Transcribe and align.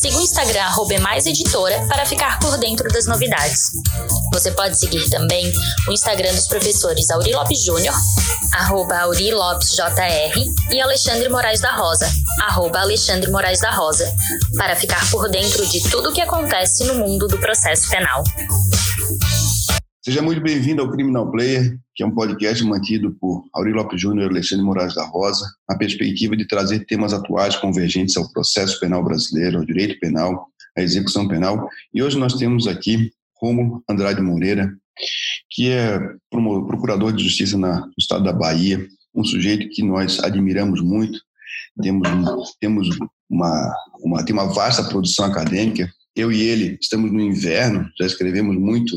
Siga 0.00 0.18
o 0.18 0.20
Instagram 0.20 0.70
@emaiseditora 0.90 1.86
para 1.88 2.04
ficar 2.04 2.38
por 2.38 2.58
dentro 2.58 2.86
das 2.88 3.06
novidades. 3.06 3.70
Você 4.32 4.50
pode 4.50 4.78
seguir 4.78 5.08
também 5.08 5.50
o 5.88 5.92
Instagram 5.92 6.34
dos 6.34 6.46
professores 6.46 7.10
Auri 7.10 7.32
Lopes 7.32 7.64
Júnior, 7.64 7.94
arroba 8.52 8.98
Auri 8.98 9.32
Lopes 9.32 9.70
JR, 9.70 10.52
e 10.70 10.80
Alexandre 10.80 11.30
Moraes 11.30 11.60
da 11.60 11.74
Rosa, 11.74 12.12
arroba 12.42 12.80
Alexandre 12.80 13.30
Moraes 13.30 13.60
da 13.60 13.70
Rosa, 13.70 14.14
para 14.56 14.76
ficar 14.76 15.10
por 15.10 15.30
dentro 15.30 15.66
de 15.66 15.80
tudo 15.88 16.10
o 16.10 16.12
que 16.12 16.20
acontece 16.20 16.84
no 16.84 16.96
mundo 16.96 17.26
do 17.26 17.38
processo 17.38 17.88
penal. 17.88 18.22
Seja 20.06 20.22
muito 20.22 20.40
bem-vindo 20.40 20.80
ao 20.80 20.88
Criminal 20.88 21.28
Player, 21.32 21.76
que 21.92 22.00
é 22.00 22.06
um 22.06 22.12
podcast 22.12 22.62
mantido 22.62 23.16
por 23.20 23.44
Auri 23.52 23.72
Lopes 23.72 24.00
Júnior 24.00 24.30
e 24.30 24.34
Alexandre 24.34 24.64
Moraes 24.64 24.94
da 24.94 25.04
Rosa, 25.04 25.44
na 25.68 25.76
perspectiva 25.76 26.36
de 26.36 26.46
trazer 26.46 26.84
temas 26.86 27.12
atuais 27.12 27.56
convergentes 27.56 28.16
ao 28.16 28.30
processo 28.30 28.78
penal 28.78 29.02
brasileiro, 29.02 29.58
ao 29.58 29.64
direito 29.64 29.98
penal, 29.98 30.46
à 30.78 30.80
execução 30.80 31.26
penal. 31.26 31.68
E 31.92 32.04
hoje 32.04 32.16
nós 32.16 32.34
temos 32.34 32.68
aqui 32.68 33.10
Romulo 33.42 33.82
Andrade 33.90 34.22
Moreira, 34.22 34.72
que 35.50 35.70
é 35.70 35.98
procurador 36.30 37.12
de 37.12 37.24
justiça 37.24 37.58
no 37.58 37.90
estado 37.98 38.22
da 38.22 38.32
Bahia, 38.32 38.86
um 39.12 39.24
sujeito 39.24 39.68
que 39.70 39.82
nós 39.82 40.20
admiramos 40.20 40.80
muito, 40.80 41.18
temos, 41.82 42.08
temos 42.60 42.96
uma, 43.28 43.74
uma, 43.98 44.24
tem 44.24 44.32
uma 44.32 44.54
vasta 44.54 44.84
produção 44.84 45.24
acadêmica. 45.24 45.90
Eu 46.14 46.30
e 46.30 46.42
ele 46.42 46.78
estamos 46.80 47.10
no 47.10 47.20
inverno, 47.20 47.90
já 47.98 48.06
escrevemos 48.06 48.56
muito 48.56 48.96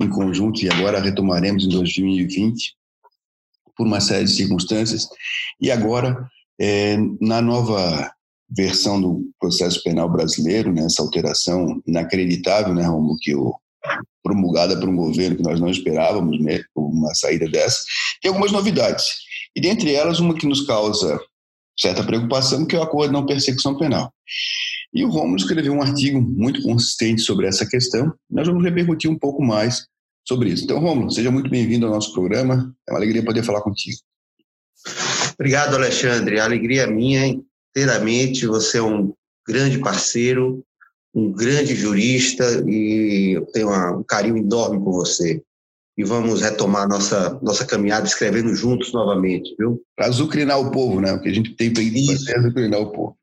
em 0.00 0.08
conjunto 0.08 0.62
e 0.62 0.70
agora 0.70 1.00
retomaremos 1.00 1.64
em 1.64 1.68
2020 1.68 2.74
por 3.76 3.86
uma 3.86 4.00
série 4.00 4.24
de 4.24 4.32
circunstâncias. 4.32 5.08
E 5.60 5.70
agora, 5.70 6.28
é, 6.60 6.96
na 7.20 7.40
nova 7.40 8.12
versão 8.48 9.00
do 9.00 9.30
processo 9.40 9.82
penal 9.82 10.10
brasileiro, 10.10 10.72
né, 10.72 10.86
alteração 10.98 11.82
inacreditável, 11.86 12.74
né, 12.74 12.84
Romulo, 12.84 13.18
que 13.20 13.34
o 13.34 13.54
promulgada 14.22 14.78
por 14.80 14.88
um 14.88 14.96
governo 14.96 15.36
que 15.36 15.42
nós 15.42 15.60
não 15.60 15.68
esperávamos, 15.68 16.40
né, 16.40 16.62
uma 16.74 17.14
saída 17.14 17.48
dessa, 17.48 17.84
tem 18.22 18.30
algumas 18.30 18.52
novidades. 18.52 19.04
E 19.54 19.60
dentre 19.60 19.92
elas, 19.92 20.18
uma 20.18 20.34
que 20.34 20.46
nos 20.46 20.66
causa 20.66 21.20
certa 21.78 22.02
preocupação, 22.02 22.64
que 22.64 22.74
é 22.74 22.78
o 22.78 22.82
acordo 22.82 23.08
de 23.08 23.12
não 23.12 23.26
persecução 23.26 23.76
penal. 23.76 24.12
E 24.94 25.04
o 25.04 25.08
Romulo 25.08 25.36
escreveu 25.36 25.72
um 25.72 25.82
artigo 25.82 26.20
muito 26.20 26.62
consistente 26.62 27.20
sobre 27.20 27.48
essa 27.48 27.66
questão. 27.66 28.14
Nós 28.30 28.46
vamos 28.46 28.62
repercutir 28.62 29.10
um 29.10 29.18
pouco 29.18 29.42
mais 29.42 29.86
sobre 30.26 30.50
isso. 30.50 30.64
Então, 30.64 30.78
Romulo, 30.78 31.10
seja 31.10 31.32
muito 31.32 31.50
bem-vindo 31.50 31.84
ao 31.84 31.92
nosso 31.92 32.14
programa. 32.14 32.72
É 32.88 32.92
uma 32.92 32.98
alegria 32.98 33.24
poder 33.24 33.42
falar 33.42 33.60
contigo. 33.60 33.98
Obrigado, 35.34 35.74
Alexandre. 35.74 36.38
A 36.38 36.44
alegria 36.44 36.82
é 36.82 36.86
minha 36.86 37.26
inteiramente. 37.26 38.46
Você 38.46 38.78
é 38.78 38.82
um 38.82 39.12
grande 39.46 39.80
parceiro, 39.80 40.64
um 41.12 41.32
grande 41.32 41.74
jurista 41.74 42.44
e 42.64 43.36
eu 43.36 43.46
tenho 43.46 43.70
um 43.98 44.04
carinho 44.04 44.36
enorme 44.36 44.78
por 44.78 44.92
você 44.92 45.42
e 45.96 46.04
vamos 46.04 46.40
retomar 46.40 46.88
nossa 46.88 47.38
nossa 47.42 47.64
caminhada 47.64 48.06
escrevendo 48.06 48.54
juntos 48.54 48.92
novamente, 48.92 49.54
viu? 49.58 49.82
Para 49.96 50.06
azucrinar 50.06 50.60
o 50.60 50.70
povo, 50.70 51.00
né? 51.00 51.12
O 51.12 51.20
que 51.20 51.28
a 51.28 51.32
gente 51.32 51.54
tem 51.54 51.74
feito 51.74 52.30
é 52.30 52.38
azucrinar 52.38 52.80
o 52.80 52.90
povo. 52.90 53.16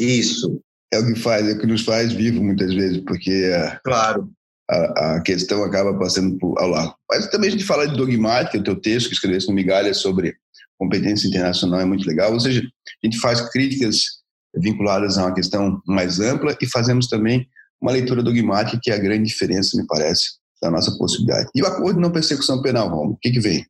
Isso. 0.00 0.60
É 0.92 0.98
o 0.98 1.06
que 1.06 1.20
faz, 1.20 1.46
é 1.46 1.52
o 1.52 1.58
que 1.58 1.66
nos 1.66 1.84
faz 1.84 2.12
vivo 2.12 2.42
muitas 2.42 2.72
vezes, 2.72 3.02
porque 3.06 3.50
claro. 3.84 4.30
a, 4.70 5.16
a 5.16 5.22
questão 5.22 5.62
acaba 5.62 5.98
passando 5.98 6.38
por, 6.38 6.58
ao 6.58 6.68
largo. 6.68 6.96
Mas 7.10 7.28
também 7.28 7.48
a 7.48 7.52
gente 7.52 7.64
fala 7.64 7.86
de 7.86 7.96
dogmática, 7.96 8.58
o 8.58 8.64
teu 8.64 8.76
texto 8.76 9.08
que 9.08 9.14
escreveste 9.14 9.48
no 9.48 9.54
Migalha 9.54 9.92
sobre 9.92 10.34
competência 10.78 11.26
internacional 11.26 11.80
é 11.80 11.84
muito 11.84 12.06
legal, 12.06 12.32
ou 12.32 12.40
seja, 12.40 12.62
a 12.62 13.06
gente 13.06 13.18
faz 13.18 13.40
críticas 13.50 14.18
vinculadas 14.56 15.18
a 15.18 15.26
uma 15.26 15.34
questão 15.34 15.82
mais 15.86 16.20
ampla 16.20 16.56
e 16.60 16.66
fazemos 16.66 17.08
também 17.08 17.46
uma 17.80 17.92
leitura 17.92 18.22
dogmática, 18.22 18.78
que 18.82 18.90
é 18.90 18.94
a 18.94 18.98
grande 18.98 19.28
diferença, 19.28 19.76
me 19.76 19.86
parece, 19.86 20.38
da 20.62 20.70
nossa 20.70 20.96
possibilidade. 20.96 21.48
E 21.54 21.62
o 21.62 21.66
acordo 21.66 21.96
de 21.96 22.00
não 22.00 22.10
persecução 22.10 22.62
penal, 22.62 22.88
Romo, 22.88 23.12
o 23.12 23.16
que, 23.16 23.30
que 23.30 23.40
vem? 23.40 23.66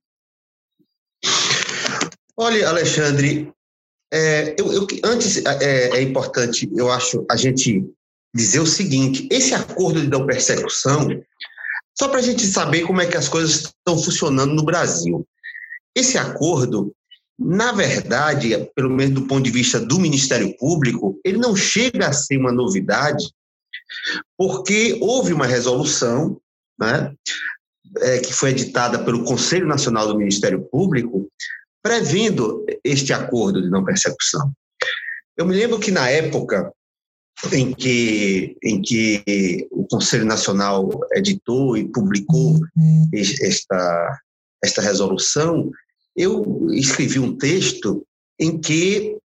Olha, 2.37 2.69
Alexandre, 2.69 3.53
é, 4.13 4.55
eu, 4.59 4.73
eu, 4.73 4.87
antes 5.05 5.45
é, 5.45 5.99
é, 5.99 6.03
importante, 6.03 6.69
eu 6.75 6.91
acho, 6.91 7.27
a 7.31 7.37
gente 7.37 7.85
dizer 8.35 8.61
o 8.61 8.67
seguinte: 8.67 9.29
esse 9.31 9.55
acordo 9.55 10.01
de 10.01 10.09
não 10.09 10.27
persecução, 10.27 11.09
só 11.99 12.09
para 12.09 12.21
a 12.21 12.23
gente 12.23 12.47
saber 12.47 12.83
como 12.83 13.01
é 13.01 13.07
que 13.07 13.17
as 13.17 13.29
coisas 13.29 13.65
estão 13.65 13.99
funcionando 13.99 14.55
no 14.55 14.65
Brasil. 14.65 15.27
Esse 15.95 16.17
acordo, 16.17 16.95
na 17.39 17.73
verdade, 17.73 18.71
pelo 18.75 18.91
menos 18.91 19.15
do 19.15 19.27
ponto 19.27 19.43
de 19.43 19.51
vista 19.51 19.81
do 19.81 19.99
Ministério 19.99 20.57
Público, 20.57 21.21
ele 21.25 21.39
não 21.39 21.55
chega 21.57 22.09
a 22.09 22.13
ser 22.13 22.39
uma 22.39 22.53
novidade, 22.53 23.33
porque 24.37 24.97
houve 25.01 25.33
uma 25.33 25.47
resolução 25.47 26.41
né, 26.79 27.13
é, 27.99 28.19
que 28.19 28.33
foi 28.33 28.51
editada 28.51 29.01
pelo 29.01 29.25
Conselho 29.25 29.67
Nacional 29.67 30.07
do 30.07 30.17
Ministério 30.17 30.63
Público, 30.71 31.29
prevendo 31.83 32.65
este 32.85 33.13
acordo 33.13 33.63
de 33.63 33.71
não 33.71 33.85
persecução. 33.85 34.53
Eu 35.37 35.47
me 35.47 35.55
lembro 35.55 35.79
que 35.79 35.91
na 35.91 36.09
época 36.11 36.73
em 37.53 37.73
que, 37.73 38.57
em 38.63 38.83
que 38.83 39.69
o 39.71 39.87
Conselho 39.87 40.25
Nacional 40.25 40.89
editou 41.13 41.77
e 41.77 41.89
publicou 41.89 42.59
esta, 43.13 44.21
esta 44.63 44.83
resolução, 44.83 45.71
eu 46.17 46.69
escrevi 46.73 47.21
um 47.21 47.37
texto 47.37 48.05
em 48.41 48.59
que 48.59 49.17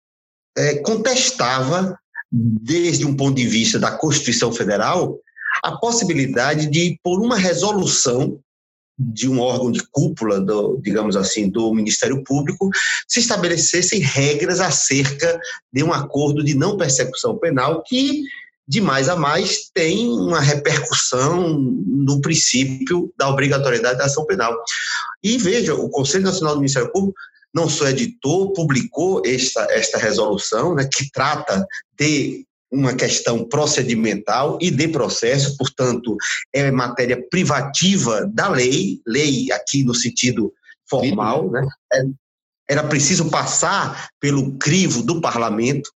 é, 0.56 0.76
contestava, 0.80 1.98
desde 2.30 3.06
um 3.06 3.16
ponto 3.16 3.36
de 3.36 3.46
vista 3.46 3.78
da 3.78 3.90
Constituição 3.90 4.52
Federal, 4.52 5.18
a 5.62 5.76
possibilidade 5.76 6.68
de, 6.68 6.98
por 7.02 7.20
uma 7.20 7.36
resolução 7.36 8.38
de 8.98 9.28
um 9.28 9.40
órgão 9.40 9.70
de 9.70 9.82
cúpula, 9.90 10.40
do, 10.40 10.78
digamos 10.82 11.16
assim, 11.16 11.48
do 11.48 11.72
Ministério 11.74 12.22
Público, 12.22 12.70
se 13.08 13.20
estabelecessem 13.20 14.00
regras 14.00 14.60
acerca 14.60 15.40
de 15.72 15.82
um 15.82 15.92
acordo 15.92 16.44
de 16.44 16.54
não 16.54 16.76
persecução 16.76 17.36
penal 17.38 17.82
que, 17.82 18.22
de 18.68 18.80
mais 18.80 19.08
a 19.08 19.16
mais, 19.16 19.70
tem 19.74 20.08
uma 20.08 20.40
repercussão 20.40 21.48
no 21.58 22.20
princípio 22.20 23.12
da 23.18 23.28
obrigatoriedade 23.28 23.98
da 23.98 24.04
ação 24.04 24.24
penal. 24.26 24.56
E 25.22 25.38
veja, 25.38 25.74
o 25.74 25.88
Conselho 25.88 26.24
Nacional 26.24 26.54
do 26.54 26.60
Ministério 26.60 26.92
Público 26.92 27.18
não 27.54 27.68
só 27.68 27.88
editou, 27.88 28.52
publicou 28.52 29.22
esta, 29.26 29.66
esta 29.70 29.98
resolução, 29.98 30.74
né, 30.74 30.88
que 30.90 31.10
trata 31.10 31.66
de 31.98 32.46
uma 32.72 32.94
questão 32.94 33.44
procedimental 33.44 34.58
e 34.60 34.70
de 34.70 34.88
processo, 34.88 35.56
portanto, 35.58 36.16
é 36.52 36.70
matéria 36.70 37.22
privativa 37.30 38.26
da 38.32 38.48
lei, 38.48 39.00
lei 39.06 39.52
aqui 39.52 39.84
no 39.84 39.94
sentido 39.94 40.52
formal, 40.88 41.50
né? 41.50 41.66
É, 41.92 42.02
era 42.70 42.84
preciso 42.84 43.28
passar 43.28 44.08
pelo 44.18 44.56
crivo 44.56 45.02
do 45.02 45.20
parlamento. 45.20 45.90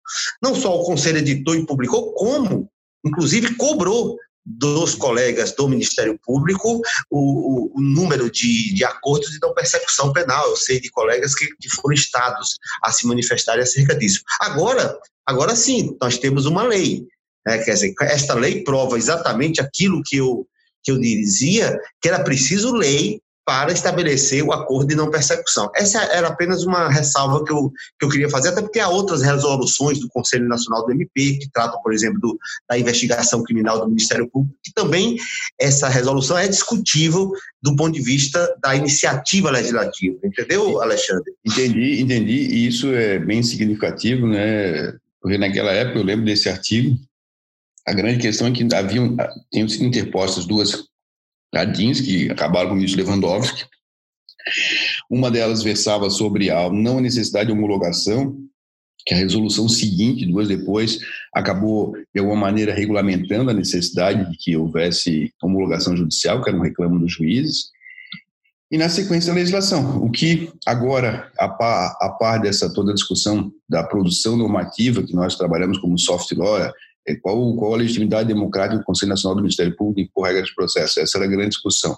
Não 0.42 0.56
só 0.56 0.74
o 0.80 0.84
Conselho 0.84 1.18
editou 1.18 1.54
e 1.54 1.64
publicou, 1.64 2.12
como, 2.14 2.68
inclusive, 3.04 3.54
cobrou 3.54 4.16
dos 4.44 4.94
colegas 4.94 5.52
do 5.52 5.68
Ministério 5.68 6.18
Público 6.22 6.80
o, 7.10 7.70
o, 7.74 7.80
número 7.80 8.30
de, 8.30 8.74
de, 8.74 8.84
acordos 8.84 9.30
de 9.30 9.38
não 9.40 9.54
persecução 9.54 10.12
penal. 10.12 10.50
Eu 10.50 10.56
sei 10.56 10.80
de 10.80 10.90
colegas 10.90 11.34
que, 11.34 11.46
que 11.56 11.68
foram 11.70 11.94
estados 11.94 12.58
a 12.82 12.92
se 12.92 13.06
manifestarem 13.06 13.62
acerca 13.62 13.94
disso. 13.94 14.22
Agora, 14.40 14.98
agora 15.26 15.56
sim, 15.56 15.96
nós 16.00 16.18
temos 16.18 16.44
uma 16.44 16.62
lei. 16.62 17.06
Né? 17.46 17.58
Quer 17.58 17.74
dizer, 17.74 17.94
esta 18.02 18.34
lei 18.34 18.62
prova 18.62 18.98
exatamente 18.98 19.60
aquilo 19.60 20.02
que 20.04 20.16
eu, 20.16 20.46
que 20.82 20.90
eu 20.90 20.98
dizia, 20.98 21.78
que 22.00 22.08
era 22.08 22.22
preciso 22.22 22.72
lei 22.72 23.20
para 23.44 23.72
estabelecer 23.72 24.42
o 24.42 24.52
acordo 24.52 24.88
de 24.88 24.96
não 24.96 25.10
persecução. 25.10 25.70
Essa 25.76 26.02
era 26.04 26.28
apenas 26.28 26.64
uma 26.64 26.88
ressalva 26.88 27.44
que 27.44 27.52
eu, 27.52 27.70
que 27.98 28.06
eu 28.06 28.08
queria 28.08 28.28
fazer, 28.28 28.48
até 28.48 28.62
porque 28.62 28.80
há 28.80 28.88
outras 28.88 29.22
resoluções 29.22 30.00
do 30.00 30.08
Conselho 30.08 30.48
Nacional 30.48 30.84
do 30.86 30.92
MP, 30.92 31.38
que 31.38 31.50
tratam, 31.52 31.80
por 31.82 31.92
exemplo, 31.92 32.18
do, 32.20 32.38
da 32.68 32.78
investigação 32.78 33.42
criminal 33.42 33.80
do 33.80 33.88
Ministério 33.88 34.28
Público, 34.30 34.56
que 34.62 34.72
também 34.72 35.16
essa 35.60 35.88
resolução 35.88 36.38
é 36.38 36.48
discutível 36.48 37.30
do 37.62 37.76
ponto 37.76 37.92
de 37.92 38.02
vista 38.02 38.56
da 38.62 38.74
iniciativa 38.74 39.50
legislativa. 39.50 40.16
Entendeu, 40.24 40.80
Alexandre? 40.80 41.32
Entendi, 41.44 42.00
entendi, 42.00 42.32
e 42.32 42.66
isso 42.66 42.92
é 42.94 43.18
bem 43.18 43.42
significativo, 43.42 44.26
né? 44.26 44.94
Porque 45.20 45.38
naquela 45.38 45.72
época 45.72 45.98
eu 45.98 46.04
lembro 46.04 46.24
desse 46.24 46.48
artigo, 46.48 46.96
a 47.86 47.92
grande 47.92 48.20
questão 48.20 48.46
é 48.46 48.50
que 48.50 48.66
haviam, 48.74 49.16
tinham 49.52 49.68
sido 49.68 49.84
interpostas 49.84 50.46
duas 50.46 50.86
Que 52.04 52.30
acabaram 52.30 52.68
com 52.68 52.74
o 52.74 52.76
ministro 52.76 53.02
Lewandowski. 53.02 53.64
Uma 55.10 55.30
delas 55.30 55.62
versava 55.62 56.10
sobre 56.10 56.50
a 56.50 56.70
não 56.70 57.00
necessidade 57.00 57.46
de 57.46 57.52
homologação 57.52 58.36
que 59.06 59.12
a 59.12 59.16
resolução 59.16 59.68
seguinte, 59.68 60.24
duas 60.24 60.48
depois, 60.48 60.98
acabou, 61.34 61.92
de 62.14 62.20
alguma 62.20 62.36
maneira, 62.36 62.72
regulamentando 62.72 63.50
a 63.50 63.54
necessidade 63.54 64.30
de 64.30 64.36
que 64.38 64.56
houvesse 64.56 65.30
homologação 65.42 65.96
judicial, 65.96 66.42
que 66.42 66.48
era 66.48 66.58
um 66.58 66.62
reclamo 66.62 66.98
dos 66.98 67.12
juízes, 67.12 67.74
e 68.70 68.78
na 68.78 68.88
sequência 68.88 69.30
a 69.30 69.36
legislação. 69.36 70.02
O 70.02 70.10
que 70.10 70.50
agora, 70.66 71.30
a 71.38 71.48
par, 71.48 71.96
a 72.00 72.08
par 72.08 72.40
dessa 72.40 72.72
toda 72.72 72.92
a 72.92 72.94
discussão 72.94 73.52
da 73.68 73.84
produção 73.84 74.36
normativa, 74.36 75.02
que 75.02 75.14
nós 75.14 75.36
trabalhamos 75.36 75.78
como 75.78 75.98
soft 75.98 76.32
law, 76.32 76.58
qual, 77.20 77.56
qual 77.56 77.74
a 77.74 77.78
legitimidade 77.78 78.28
democrática 78.28 78.78
do 78.78 78.84
Conselho 78.84 79.10
Nacional 79.10 79.36
do 79.36 79.42
Ministério 79.42 79.76
Público 79.76 80.10
por 80.14 80.26
regra 80.26 80.42
de 80.42 80.54
processo? 80.54 81.00
Essa 81.00 81.18
era 81.18 81.26
a 81.26 81.30
grande 81.30 81.50
discussão. 81.50 81.96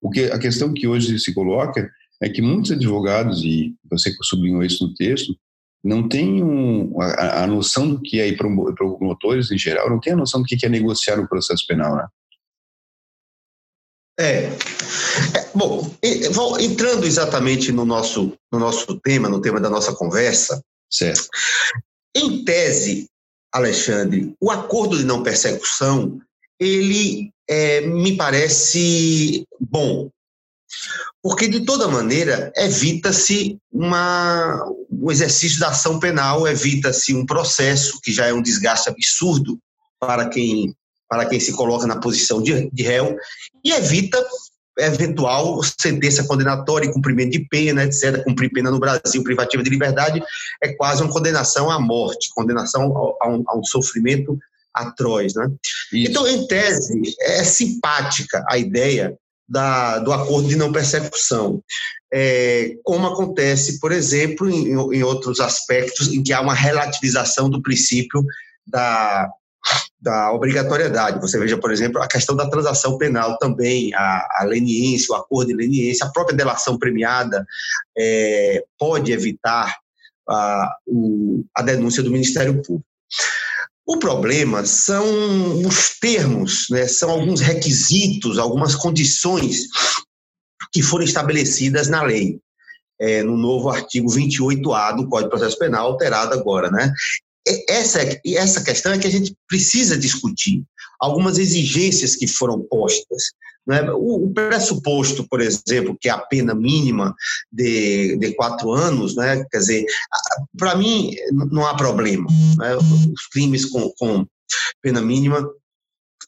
O 0.00 0.10
que, 0.10 0.24
a 0.24 0.38
questão 0.38 0.72
que 0.74 0.88
hoje 0.88 1.18
se 1.18 1.32
coloca 1.32 1.88
é 2.20 2.28
que 2.28 2.42
muitos 2.42 2.72
advogados, 2.72 3.42
e 3.44 3.74
você 3.90 4.12
sublinhou 4.22 4.62
isso 4.62 4.86
no 4.86 4.94
texto, 4.94 5.36
não 5.84 6.08
têm 6.08 6.42
um, 6.42 7.00
a, 7.00 7.42
a, 7.42 7.46
noção 7.46 7.88
do 7.88 8.00
que 8.00 8.20
é, 8.20 8.28
e 8.28 8.36
promotores 8.36 9.50
em 9.50 9.58
geral, 9.58 9.90
não 9.90 9.98
têm 9.98 10.12
a 10.12 10.16
noção 10.16 10.40
do 10.40 10.46
que 10.46 10.64
é 10.64 10.68
negociar 10.68 11.16
no 11.16 11.28
processo 11.28 11.66
penal, 11.66 11.96
né? 11.96 12.06
É. 14.18 14.44
é 14.44 15.50
bom, 15.54 15.90
entrando 16.60 17.06
exatamente 17.06 17.72
no 17.72 17.84
nosso, 17.84 18.36
no 18.52 18.58
nosso 18.58 19.00
tema, 19.00 19.28
no 19.28 19.40
tema 19.40 19.60
da 19.60 19.70
nossa 19.70 19.92
conversa. 19.94 20.62
Certo. 20.90 21.26
Em 22.14 22.44
tese, 22.44 23.08
Alexandre, 23.52 24.34
o 24.40 24.50
acordo 24.50 24.96
de 24.96 25.04
não 25.04 25.22
persecução, 25.22 26.18
ele 26.58 27.30
é, 27.48 27.82
me 27.82 28.16
parece 28.16 29.46
bom, 29.60 30.10
porque 31.22 31.46
de 31.46 31.64
toda 31.64 31.86
maneira 31.86 32.52
evita-se 32.56 33.58
uma 33.70 34.64
o 34.90 35.10
exercício 35.10 35.58
da 35.58 35.68
ação 35.68 35.98
penal, 35.98 36.46
evita-se 36.46 37.14
um 37.14 37.26
processo 37.26 38.00
que 38.00 38.12
já 38.12 38.26
é 38.26 38.32
um 38.32 38.42
desgaste 38.42 38.88
absurdo 38.88 39.58
para 40.00 40.28
quem 40.28 40.74
para 41.08 41.26
quem 41.26 41.38
se 41.38 41.52
coloca 41.52 41.86
na 41.86 42.00
posição 42.00 42.42
de, 42.42 42.70
de 42.70 42.82
réu 42.82 43.14
e 43.62 43.70
evita 43.70 44.24
eventual 44.78 45.60
sentença 45.62 46.24
condenatória 46.24 46.86
e 46.86 46.92
cumprimento 46.92 47.32
de 47.32 47.46
pena, 47.48 47.84
etc. 47.84 48.22
Cumprir 48.24 48.50
pena 48.50 48.70
no 48.70 48.80
Brasil, 48.80 49.22
privativa 49.22 49.62
de 49.62 49.70
liberdade, 49.70 50.22
é 50.62 50.72
quase 50.74 51.02
uma 51.02 51.12
condenação 51.12 51.70
à 51.70 51.78
morte, 51.78 52.30
condenação 52.34 53.16
a 53.20 53.28
um, 53.28 53.44
a 53.46 53.58
um 53.58 53.64
sofrimento 53.64 54.38
atroz. 54.74 55.34
Né? 55.34 55.50
Então, 55.92 56.26
em 56.26 56.46
tese, 56.46 57.00
é 57.20 57.44
simpática 57.44 58.44
a 58.48 58.56
ideia 58.56 59.16
da, 59.48 59.98
do 59.98 60.12
acordo 60.12 60.48
de 60.48 60.56
não 60.56 60.72
persecução, 60.72 61.62
é, 62.10 62.74
como 62.82 63.06
acontece, 63.06 63.78
por 63.80 63.92
exemplo, 63.92 64.48
em, 64.48 64.70
em 64.70 65.02
outros 65.02 65.40
aspectos 65.40 66.08
em 66.08 66.22
que 66.22 66.32
há 66.32 66.40
uma 66.40 66.54
relativização 66.54 67.50
do 67.50 67.60
princípio 67.60 68.24
da, 68.66 69.28
da 70.00 70.32
obrigatoriedade. 70.32 71.20
Você 71.20 71.38
veja, 71.38 71.56
por 71.56 71.70
exemplo, 71.70 72.02
a 72.02 72.08
questão 72.08 72.34
da 72.34 72.50
transação 72.50 72.98
penal 72.98 73.38
também, 73.38 73.94
a, 73.94 74.40
a 74.40 74.44
leniência, 74.44 75.14
o 75.14 75.16
acordo 75.16 75.48
de 75.48 75.54
leniência, 75.54 76.06
a 76.06 76.10
própria 76.10 76.36
delação 76.36 76.76
premiada 76.76 77.46
é, 77.96 78.64
pode 78.78 79.12
evitar 79.12 79.76
a, 80.28 80.76
o, 80.86 81.44
a 81.54 81.62
denúncia 81.62 82.02
do 82.02 82.10
Ministério 82.10 82.54
Público. 82.62 82.84
O 83.86 83.98
problema 83.98 84.64
são 84.64 85.04
os 85.66 85.98
termos, 85.98 86.66
né, 86.70 86.86
são 86.86 87.10
alguns 87.10 87.40
requisitos, 87.40 88.38
algumas 88.38 88.74
condições 88.74 89.66
que 90.72 90.82
foram 90.82 91.04
estabelecidas 91.04 91.88
na 91.88 92.02
lei. 92.02 92.40
É, 93.00 93.22
no 93.22 93.36
novo 93.36 93.68
artigo 93.68 94.08
28A 94.08 94.94
do 94.94 95.08
Código 95.08 95.24
de 95.24 95.36
Processo 95.36 95.58
Penal, 95.58 95.88
alterado 95.88 96.34
agora, 96.34 96.70
né? 96.70 96.92
Essa, 97.68 98.00
essa 98.24 98.62
questão 98.62 98.92
é 98.92 98.98
que 98.98 99.06
a 99.06 99.10
gente 99.10 99.36
precisa 99.48 99.96
discutir. 99.96 100.64
Algumas 101.00 101.38
exigências 101.38 102.14
que 102.14 102.26
foram 102.26 102.62
postas. 102.62 103.32
Né? 103.66 103.82
O, 103.92 104.26
o, 104.26 104.32
pressuposto, 104.32 105.26
por 105.28 105.40
exemplo, 105.40 105.96
que 106.00 106.08
é 106.08 106.12
a 106.12 106.18
pena 106.18 106.54
mínima 106.54 107.14
de, 107.50 108.16
de 108.16 108.34
quatro 108.34 108.72
anos, 108.72 109.16
né? 109.16 109.44
quer 109.50 109.58
dizer, 109.58 109.84
para 110.58 110.76
mim 110.76 111.14
não 111.50 111.66
há 111.66 111.76
problema. 111.76 112.28
Né? 112.58 112.76
Os 112.76 113.26
crimes 113.32 113.64
com, 113.64 113.92
com 113.98 114.26
pena 114.80 115.00
mínima 115.00 115.48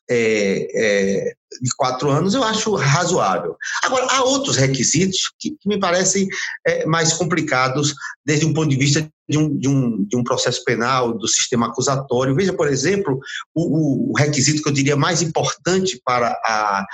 é, 0.08 0.69
é, 0.75 1.34
de 1.60 1.70
quatro 1.76 2.10
anos, 2.10 2.34
eu 2.34 2.42
acho 2.42 2.74
razoável. 2.74 3.56
Agora, 3.82 4.06
há 4.10 4.22
outros 4.24 4.56
requisitos 4.56 5.32
que, 5.38 5.50
que 5.50 5.68
me 5.68 5.78
parecem 5.78 6.28
é, 6.66 6.84
mais 6.86 7.12
complicados 7.12 7.94
desde 8.24 8.46
um 8.46 8.52
ponto 8.52 8.68
de 8.68 8.76
vista 8.76 9.08
de 9.28 9.38
um, 9.38 9.58
de, 9.58 9.68
um, 9.68 10.04
de 10.04 10.16
um 10.16 10.24
processo 10.24 10.62
penal, 10.64 11.16
do 11.16 11.26
sistema 11.26 11.66
acusatório. 11.66 12.34
Veja, 12.34 12.52
por 12.52 12.68
exemplo, 12.68 13.18
o, 13.54 14.10
o 14.10 14.18
requisito 14.18 14.62
que 14.62 14.68
eu 14.68 14.72
diria 14.72 14.96
mais 14.96 15.22
importante 15.22 16.00
para 16.04 16.28
a, 16.44 16.84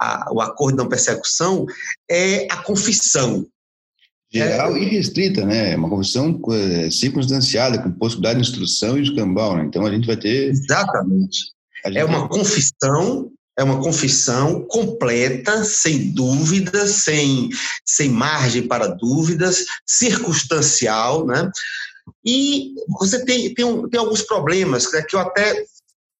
a, 0.00 0.32
o 0.32 0.40
acordo 0.40 0.76
de 0.76 0.82
não 0.82 0.88
persecução 0.88 1.66
é 2.10 2.46
a 2.50 2.56
confissão. 2.58 3.46
Geral 4.32 4.76
e 4.76 4.84
restrita, 4.84 5.44
né? 5.44 5.74
Uma 5.76 5.90
confissão 5.90 6.40
é, 6.52 6.88
circunstanciada, 6.88 7.82
com 7.82 7.90
possibilidade 7.90 8.40
de 8.40 8.48
instrução 8.48 8.96
e 8.96 9.02
de 9.02 9.14
cambal, 9.14 9.56
né? 9.56 9.64
Então 9.64 9.84
a 9.84 9.90
gente 9.90 10.06
vai 10.06 10.16
ter. 10.16 10.50
Exatamente. 10.50 11.52
É 11.84 12.04
uma 12.04 12.28
confissão, 12.28 13.30
é 13.58 13.62
uma 13.62 13.80
confissão 13.82 14.64
completa, 14.66 15.64
sem 15.64 16.12
dúvidas, 16.12 16.90
sem, 16.90 17.50
sem 17.84 18.08
margem 18.08 18.66
para 18.66 18.86
dúvidas, 18.86 19.64
circunstancial, 19.86 21.26
né? 21.26 21.50
E 22.24 22.74
você 22.98 23.24
tem, 23.24 23.52
tem, 23.54 23.64
um, 23.64 23.88
tem 23.88 24.00
alguns 24.00 24.22
problemas 24.22 24.90
né, 24.92 25.02
que 25.02 25.14
eu 25.14 25.20
até 25.20 25.64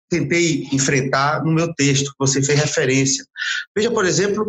tentei 0.08 0.68
enfrentar 0.72 1.42
no 1.44 1.52
meu 1.52 1.72
texto, 1.74 2.10
que 2.10 2.18
você 2.18 2.42
fez 2.42 2.58
referência. 2.58 3.24
Veja, 3.76 3.90
por 3.90 4.04
exemplo, 4.04 4.44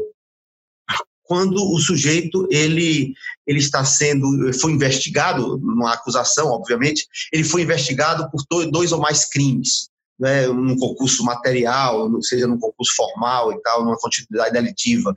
quando 1.24 1.64
o 1.72 1.80
sujeito 1.80 2.48
ele, 2.52 3.14
ele 3.48 3.60
está 3.60 3.86
sendo 3.86 4.52
foi 4.60 4.72
investigado 4.72 5.58
numa 5.60 5.94
acusação, 5.94 6.48
obviamente, 6.48 7.08
ele 7.32 7.44
foi 7.44 7.62
investigado 7.62 8.30
por 8.30 8.44
dois 8.70 8.92
ou 8.92 9.00
mais 9.00 9.30
crimes 9.30 9.91
né, 10.22 10.46
num 10.46 10.78
concurso 10.78 11.24
material, 11.24 12.22
seja 12.22 12.46
num 12.46 12.60
concurso 12.60 12.96
formal 12.96 13.52
e 13.52 13.60
tal, 13.64 13.84
numa 13.84 13.98
continuidade 13.98 14.54
delitiva. 14.54 15.12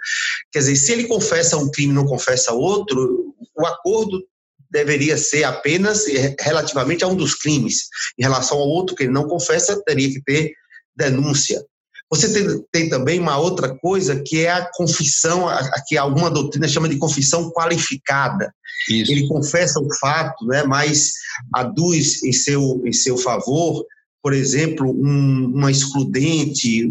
Quer 0.50 0.60
dizer, 0.60 0.76
se 0.76 0.92
ele 0.92 1.04
confessa 1.04 1.58
um 1.58 1.70
crime 1.70 1.92
e 1.92 1.94
não 1.94 2.06
confessa 2.06 2.54
outro, 2.54 3.34
o 3.54 3.66
acordo 3.66 4.24
deveria 4.70 5.18
ser 5.18 5.44
apenas 5.44 6.06
relativamente 6.40 7.04
a 7.04 7.06
um 7.06 7.14
dos 7.14 7.34
crimes. 7.34 7.88
Em 8.18 8.22
relação 8.22 8.58
ao 8.58 8.66
outro 8.66 8.96
que 8.96 9.02
ele 9.02 9.12
não 9.12 9.28
confessa, 9.28 9.80
teria 9.84 10.08
que 10.08 10.22
ter 10.22 10.54
denúncia. 10.96 11.62
Você 12.10 12.32
tem, 12.32 12.64
tem, 12.72 12.88
também 12.88 13.20
uma 13.20 13.36
outra 13.38 13.76
coisa 13.76 14.22
que 14.24 14.44
é 14.44 14.50
a 14.50 14.68
confissão, 14.72 15.48
a, 15.48 15.58
a, 15.58 15.84
que 15.86 15.98
alguma 15.98 16.30
doutrina 16.30 16.66
chama 16.66 16.88
de 16.88 16.96
confissão 16.96 17.50
qualificada. 17.50 18.54
Isso. 18.88 19.12
Ele 19.12 19.28
confessa 19.28 19.80
o 19.80 19.88
fato, 20.00 20.46
né, 20.46 20.62
mas 20.62 21.12
aduz 21.54 22.22
em 22.22 22.32
seu, 22.32 22.82
em 22.86 22.92
seu 22.92 23.18
favor 23.18 23.84
por 24.24 24.32
exemplo, 24.32 24.90
um, 24.90 25.52
uma 25.54 25.70
excludente, 25.70 26.90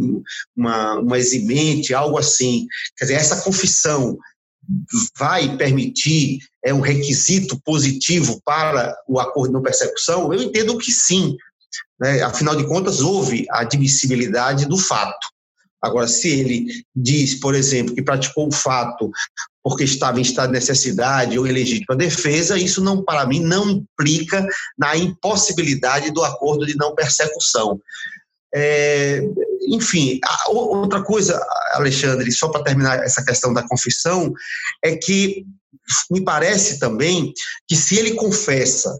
uma, 0.55 0.99
uma 0.99 1.17
eximente, 1.17 1.91
algo 1.91 2.19
assim. 2.19 2.67
Quer 2.95 3.05
dizer, 3.05 3.15
essa 3.15 3.41
confissão 3.41 4.19
vai 5.17 5.57
permitir, 5.57 6.41
é 6.63 6.71
um 6.71 6.79
requisito 6.79 7.59
positivo 7.65 8.39
para 8.45 8.95
o 9.07 9.19
acordo 9.19 9.47
de 9.47 9.53
não 9.55 9.63
persecução? 9.63 10.31
Eu 10.31 10.43
entendo 10.43 10.77
que 10.77 10.91
sim. 10.91 11.35
Né? 11.99 12.21
Afinal 12.21 12.55
de 12.55 12.67
contas, 12.67 13.01
houve 13.01 13.47
a 13.49 13.61
admissibilidade 13.61 14.67
do 14.67 14.77
fato. 14.77 15.27
Agora, 15.83 16.07
se 16.07 16.29
ele 16.29 16.85
diz, 16.95 17.35
por 17.35 17.53
exemplo, 17.53 17.93
que 17.93 18.01
praticou 18.01 18.47
o 18.47 18.53
fato 18.53 19.11
porque 19.61 19.83
estava 19.83 20.17
em 20.17 20.21
estado 20.21 20.47
de 20.47 20.53
necessidade 20.53 21.37
ou 21.37 21.45
em 21.45 21.51
legítima 21.51 21.95
defesa, 21.95 22.57
isso 22.57 22.81
não, 22.81 23.03
para 23.03 23.25
mim, 23.25 23.41
não 23.41 23.69
implica 23.69 24.45
na 24.77 24.95
impossibilidade 24.95 26.11
do 26.11 26.23
acordo 26.23 26.65
de 26.65 26.75
não 26.77 26.95
persecução. 26.95 27.79
É, 28.55 29.21
enfim, 29.67 30.19
outra 30.47 31.01
coisa, 31.03 31.41
Alexandre, 31.73 32.31
só 32.31 32.47
para 32.47 32.63
terminar 32.63 33.03
essa 33.03 33.23
questão 33.23 33.53
da 33.53 33.67
confissão, 33.67 34.33
é 34.83 34.95
que 34.95 35.45
me 36.09 36.23
parece 36.23 36.79
também 36.79 37.33
que 37.67 37.75
se 37.75 37.97
ele 37.97 38.13
confessa 38.13 38.97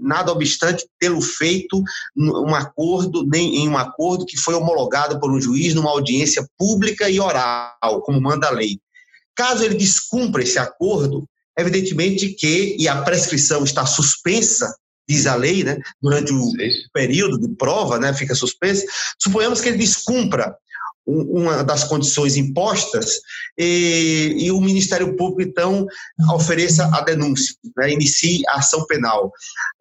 nada 0.00 0.32
obstante 0.32 0.86
tê-lo 0.98 1.20
feito 1.20 1.82
um 2.16 2.54
acordo, 2.54 3.24
nem 3.24 3.56
em 3.56 3.68
um 3.68 3.76
acordo 3.76 4.26
que 4.26 4.36
foi 4.36 4.54
homologado 4.54 5.20
por 5.20 5.30
um 5.30 5.40
juiz 5.40 5.74
numa 5.74 5.90
audiência 5.90 6.46
pública 6.58 7.08
e 7.08 7.20
oral, 7.20 8.02
como 8.02 8.20
manda 8.20 8.46
a 8.46 8.50
lei. 8.50 8.78
Caso 9.36 9.64
ele 9.64 9.74
descumpra 9.74 10.42
esse 10.42 10.58
acordo, 10.58 11.28
evidentemente 11.58 12.28
que, 12.30 12.76
e 12.78 12.88
a 12.88 13.02
prescrição 13.02 13.64
está 13.64 13.84
suspensa, 13.84 14.74
diz 15.08 15.26
a 15.26 15.34
lei, 15.34 15.62
né, 15.64 15.78
durante 16.00 16.32
o 16.32 16.50
período 16.92 17.38
de 17.38 17.48
prova, 17.56 17.98
né, 17.98 18.14
fica 18.14 18.34
suspensa, 18.34 18.84
suponhamos 19.20 19.60
que 19.60 19.68
ele 19.68 19.78
descumpra 19.78 20.56
uma 21.06 21.62
das 21.62 21.84
condições 21.84 22.36
impostas 22.36 23.20
e, 23.58 24.36
e, 24.38 24.50
o 24.50 24.60
Ministério 24.60 25.16
Público, 25.16 25.42
então, 25.42 25.86
ofereça 26.32 26.90
a 26.94 27.00
denúncia, 27.02 27.54
né, 27.76 27.92
inicie 27.92 28.42
a 28.48 28.58
ação 28.58 28.86
penal. 28.86 29.30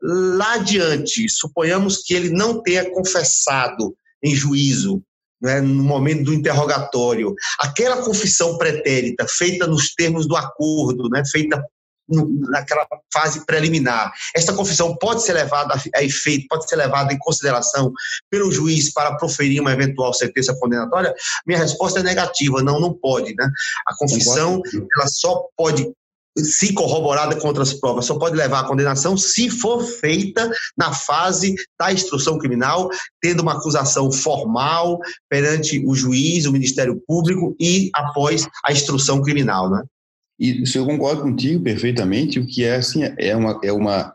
Lá 0.02 0.56
adiante, 0.56 1.28
suponhamos 1.30 2.00
que 2.04 2.14
ele 2.14 2.30
não 2.30 2.62
tenha 2.62 2.90
confessado 2.92 3.96
em 4.22 4.36
juízo, 4.36 5.02
né, 5.42 5.60
no 5.60 5.84
momento 5.84 6.24
do 6.24 6.34
interrogatório, 6.34 7.34
aquela 7.60 8.02
confissão 8.02 8.58
pretérita 8.58 9.26
feita 9.28 9.68
nos 9.68 9.94
termos 9.94 10.26
do 10.26 10.36
acordo, 10.36 11.10
né, 11.10 11.22
feita 11.30 11.62
naquela 12.50 12.88
fase 13.14 13.46
preliminar. 13.46 14.14
Esta 14.36 14.54
confissão 14.54 14.96
pode 14.96 15.24
ser 15.24 15.34
levada 15.34 15.76
a 15.96 16.04
efeito, 16.04 16.48
pode 16.50 16.68
ser 16.68 16.76
levada 16.76 17.14
em 17.14 17.20
consideração 17.20 17.92
pelo 18.30 18.52
juiz 18.52 18.92
para 18.94 19.16
proferir 19.16 19.62
uma 19.62 19.72
eventual 19.72 20.14
sentença 20.14 20.56
condenatória? 20.60 21.14
Minha 21.46 21.60
resposta 21.60 22.00
é 22.00 22.04
negativa, 22.04 22.62
não, 22.62 22.80
não 22.80 22.94
pode. 22.94 23.34
Né? 23.36 23.50
A 23.88 23.96
confissão 23.98 24.62
ela 24.96 25.08
só 25.08 25.46
pode 25.58 25.92
se 26.38 26.74
corroborada 26.74 27.36
com 27.36 27.48
outras 27.48 27.74
provas, 27.74 28.06
só 28.06 28.18
pode 28.18 28.36
levar 28.36 28.62
à 28.62 28.68
condenação 28.68 29.16
se 29.16 29.50
for 29.50 29.84
feita 29.84 30.52
na 30.78 30.92
fase 30.92 31.54
da 31.80 31.94
instrução 31.94 32.38
criminal, 32.38 32.90
tendo 33.22 33.42
uma 33.42 33.54
acusação 33.54 34.12
formal 34.12 35.00
perante 35.30 35.84
o 35.86 35.94
juiz, 35.94 36.46
o 36.46 36.52
Ministério 36.52 37.00
Público 37.08 37.56
e 37.60 37.90
após 37.94 38.48
a 38.66 38.72
instrução 38.72 39.22
criminal, 39.22 39.70
né? 39.70 39.84
E 40.40 40.64
eu 40.76 40.86
concordo 40.86 41.22
contigo 41.22 41.64
perfeitamente, 41.64 42.40
o 42.40 42.46
que 42.46 42.64
é 42.64 42.76
assim 42.76 43.02
é 43.18 43.36
uma, 43.36 43.60
é 43.64 43.72
uma 43.72 44.14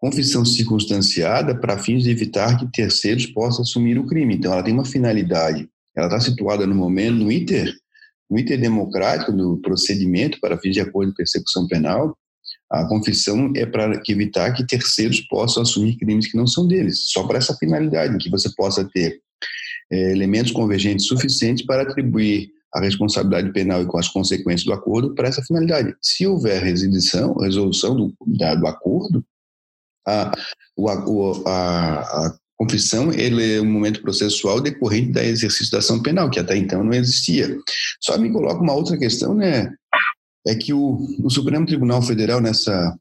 confissão 0.00 0.44
circunstanciada 0.44 1.54
para 1.54 1.78
fins 1.78 2.02
de 2.02 2.10
evitar 2.10 2.58
que 2.58 2.70
terceiros 2.72 3.26
possam 3.26 3.62
assumir 3.62 3.98
o 3.98 4.06
crime. 4.06 4.34
Então, 4.34 4.52
ela 4.52 4.62
tem 4.62 4.74
uma 4.74 4.84
finalidade. 4.84 5.68
Ela 5.96 6.06
está 6.06 6.20
situada 6.20 6.66
no 6.66 6.74
momento, 6.74 7.16
no 7.16 7.30
iter, 7.30 7.72
no 8.30 8.38
iter 8.38 8.58
democrático 8.58 9.32
do 9.32 9.58
procedimento 9.58 10.38
para 10.40 10.58
fins 10.58 10.74
de 10.74 10.80
acordo 10.80 11.10
de 11.10 11.16
persecução 11.16 11.66
penal. 11.66 12.16
A 12.70 12.86
confissão 12.86 13.52
é 13.56 13.66
para 13.66 14.00
evitar 14.08 14.52
que 14.52 14.66
terceiros 14.66 15.20
possam 15.22 15.62
assumir 15.62 15.96
crimes 15.96 16.30
que 16.30 16.36
não 16.36 16.46
são 16.46 16.66
deles, 16.66 17.10
só 17.10 17.26
para 17.26 17.38
essa 17.38 17.56
finalidade, 17.56 18.16
que 18.18 18.30
você 18.30 18.48
possa 18.54 18.88
ter 18.88 19.20
é, 19.90 20.12
elementos 20.12 20.52
convergentes 20.52 21.06
suficientes 21.06 21.66
para 21.66 21.82
atribuir 21.82 22.50
a 22.74 22.80
responsabilidade 22.80 23.52
penal 23.52 23.82
e 23.82 23.86
com 23.86 23.98
as 23.98 24.08
consequências 24.08 24.64
do 24.64 24.72
acordo 24.72 25.14
para 25.14 25.28
essa 25.28 25.42
finalidade. 25.42 25.94
Se 26.00 26.26
houver 26.26 26.62
resolução, 26.62 27.34
resolução 27.34 27.96
do, 27.96 28.14
da, 28.26 28.54
do 28.54 28.66
acordo, 28.66 29.24
a, 30.06 30.32
o, 30.76 31.48
a, 31.48 32.00
a 32.00 32.38
confissão 32.56 33.12
ele 33.12 33.56
é 33.56 33.60
um 33.60 33.66
momento 33.66 34.02
processual 34.02 34.60
decorrente 34.60 35.12
da 35.12 35.24
exercício 35.24 35.72
da 35.72 35.78
ação 35.78 36.02
penal, 36.02 36.30
que 36.30 36.38
até 36.38 36.56
então 36.56 36.84
não 36.84 36.92
existia. 36.92 37.56
Só 38.00 38.18
me 38.18 38.30
coloca 38.30 38.62
uma 38.62 38.74
outra 38.74 38.98
questão, 38.98 39.34
né? 39.34 39.72
É 40.46 40.54
que 40.54 40.72
o, 40.72 40.98
o 41.22 41.30
Supremo 41.30 41.66
Tribunal 41.66 42.02
Federal, 42.02 42.40
nessa 42.40 42.96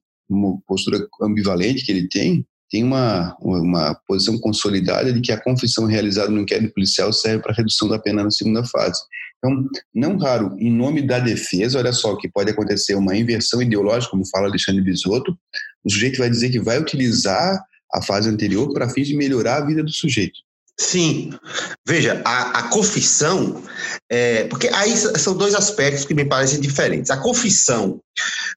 postura 0.67 1.07
ambivalente 1.21 1.85
que 1.85 1.91
ele 1.91 2.07
tem, 2.07 2.45
tem 2.69 2.83
uma, 2.83 3.35
uma 3.39 3.95
posição 4.07 4.37
consolidada 4.37 5.11
de 5.11 5.21
que 5.21 5.31
a 5.31 5.41
confissão 5.41 5.85
realizada 5.85 6.29
no 6.29 6.41
inquérito 6.41 6.73
policial 6.73 7.11
serve 7.11 7.41
para 7.41 7.53
redução 7.53 7.87
da 7.87 7.97
pena 7.97 8.23
na 8.23 8.31
segunda 8.31 8.63
fase. 8.63 9.01
Então, 9.39 9.65
não 9.95 10.17
raro, 10.17 10.55
em 10.59 10.71
nome 10.71 11.01
da 11.01 11.17
defesa, 11.17 11.79
olha 11.79 11.93
só 11.93 12.15
que 12.17 12.29
pode 12.29 12.51
acontecer 12.51 12.95
uma 12.95 13.15
inversão 13.15 13.61
ideológica, 13.61 14.11
como 14.11 14.27
fala 14.27 14.47
Alexandre 14.47 14.81
Bisotto, 14.81 15.37
o 15.83 15.89
sujeito 15.89 16.19
vai 16.19 16.29
dizer 16.29 16.49
que 16.49 16.59
vai 16.59 16.77
utilizar 16.77 17.63
a 17.93 18.01
fase 18.01 18.29
anterior 18.29 18.71
para 18.73 18.89
fins 18.89 19.07
de 19.07 19.15
melhorar 19.15 19.57
a 19.57 19.65
vida 19.65 19.81
do 19.81 19.91
sujeito. 19.91 20.39
Sim, 20.79 21.31
veja, 21.85 22.21
a, 22.23 22.59
a 22.59 22.69
confissão, 22.69 23.61
é, 24.09 24.45
porque 24.45 24.69
aí 24.69 24.95
são 24.95 25.35
dois 25.35 25.53
aspectos 25.53 26.05
que 26.05 26.13
me 26.13 26.23
parecem 26.23 26.61
diferentes. 26.61 27.11
A 27.11 27.17
confissão 27.17 28.01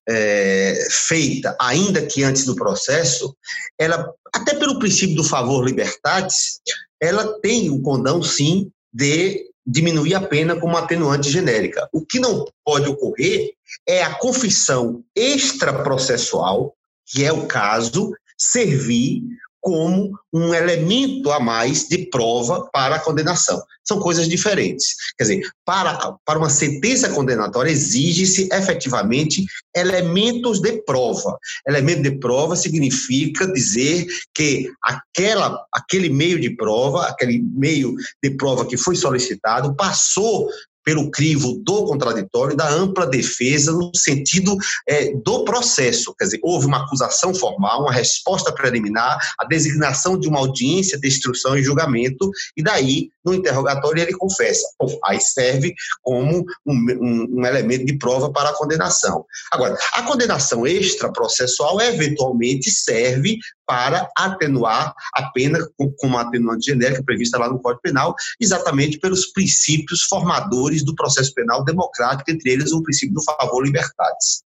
é, 0.09 0.87
feita, 0.89 1.57
ainda 1.61 2.07
que 2.07 2.23
antes 2.23 2.45
do 2.45 2.55
processo, 2.55 3.37
ela, 3.77 4.09
até 4.33 4.55
pelo 4.55 4.79
princípio 4.79 5.17
do 5.17 5.25
favor 5.25 5.65
libertatis, 5.65 6.61
ela 7.01 7.41
tem 7.41 7.71
o 7.71 7.83
condão, 7.83 8.23
sim, 8.23 8.71
de 8.95 9.52
diminuir 9.67 10.15
a 10.15 10.21
pena 10.21 10.59
como 10.59 10.77
atenuante 10.77 11.31
genérica. 11.31 11.89
O 11.93 12.05
que 12.05 12.19
não 12.19 12.45
pode 12.65 12.89
ocorrer 12.89 13.53
é 13.87 14.03
a 14.03 14.15
confissão 14.15 15.05
extraprocessual, 15.15 16.75
que 17.07 17.25
é 17.25 17.33
o 17.33 17.47
caso, 17.47 18.13
servir 18.37 19.23
como 19.63 20.11
um 20.33 20.53
elemento 20.53 21.31
a 21.31 21.39
mais 21.39 21.87
de 21.89 22.07
prova 22.11 22.69
para 22.73 22.97
a 22.97 22.99
condenação. 22.99 23.63
São 23.85 24.01
coisas 24.01 24.29
diferentes. 24.29 24.97
Quer 25.17 25.25
dizer, 25.25 25.51
para, 25.65 26.17
para 26.25 26.39
uma 26.39 26.51
sentença 26.51 27.09
condenatória 27.11 27.71
exige-se 27.71 28.49
efetivamente 28.53 29.45
elementos 29.75 30.61
de 30.61 30.83
prova. 30.83 31.39
Elemento 31.67 32.03
de 32.03 32.19
prova 32.19 32.57
significa 32.57 33.47
dizer 33.53 34.07
que 34.35 34.69
aquela, 34.83 35.65
aquele 35.73 36.09
meio 36.09 36.41
de 36.41 36.51
prova, 36.57 37.07
aquele 37.07 37.39
meio 37.39 37.95
de 38.23 38.31
prova 38.31 38.67
que 38.67 38.77
foi 38.77 38.97
solicitado, 38.97 39.77
passou 39.77 40.49
pelo 40.85 41.11
crivo 41.11 41.61
do 41.65 41.85
contraditório, 41.87 42.57
da 42.57 42.69
ampla 42.69 43.07
defesa 43.07 43.73
no 43.73 43.91
sentido 43.95 44.57
é, 44.89 45.13
do 45.15 45.45
processo. 45.45 46.15
Quer 46.19 46.25
dizer, 46.25 46.41
houve 46.43 46.67
uma 46.67 46.85
acusação 46.85 47.35
formal, 47.35 47.83
uma 47.83 47.93
resposta 47.93 48.53
preliminar, 48.53 49.19
a 49.39 49.45
designação 49.45 50.19
de 50.19 50.29
uma 50.29 50.39
audiência 50.39 50.99
de 50.99 51.09
instrução 51.09 51.57
e 51.57 51.63
julgamento, 51.63 52.31
e 52.57 52.63
daí, 52.63 53.11
no 53.25 53.35
interrogatório, 53.35 54.03
ele 54.03 54.13
confessa. 54.13 54.67
Bom, 54.79 54.99
aí 55.05 55.21
serve 55.21 55.75
como 56.03 56.45
um, 56.67 56.75
um, 57.01 57.41
um 57.41 57.47
elemento 57.47 57.87
de 57.87 57.97
prova 57.99 58.33
para 58.33 58.51
a 58.51 58.55
condenação. 58.55 59.25
Agora, 59.53 59.77
a 59.93 60.03
condenação 60.03 60.67
extraprocessual 60.67 61.81
eventualmente 61.81 62.71
serve 62.71 63.39
para 63.67 64.09
atenuar 64.17 64.93
a 65.15 65.31
pena 65.31 65.59
com 65.77 65.95
uma 66.03 66.23
atenuante 66.23 66.67
genérica 66.67 67.03
prevista 67.03 67.39
lá 67.39 67.49
no 67.49 67.61
Código 67.61 67.81
Penal, 67.83 68.15
exatamente 68.41 68.99
pelos 68.99 69.27
princípios 69.27 70.03
formadores 70.03 70.72
do 70.81 70.95
processo 70.95 71.35
penal 71.35 71.65
democrático, 71.65 72.31
entre 72.31 72.51
eles 72.51 72.73
o 72.73 72.83
princípio 72.83 73.15
do 73.15 73.23
favor 73.23 73.65
libertatis. 73.65 74.43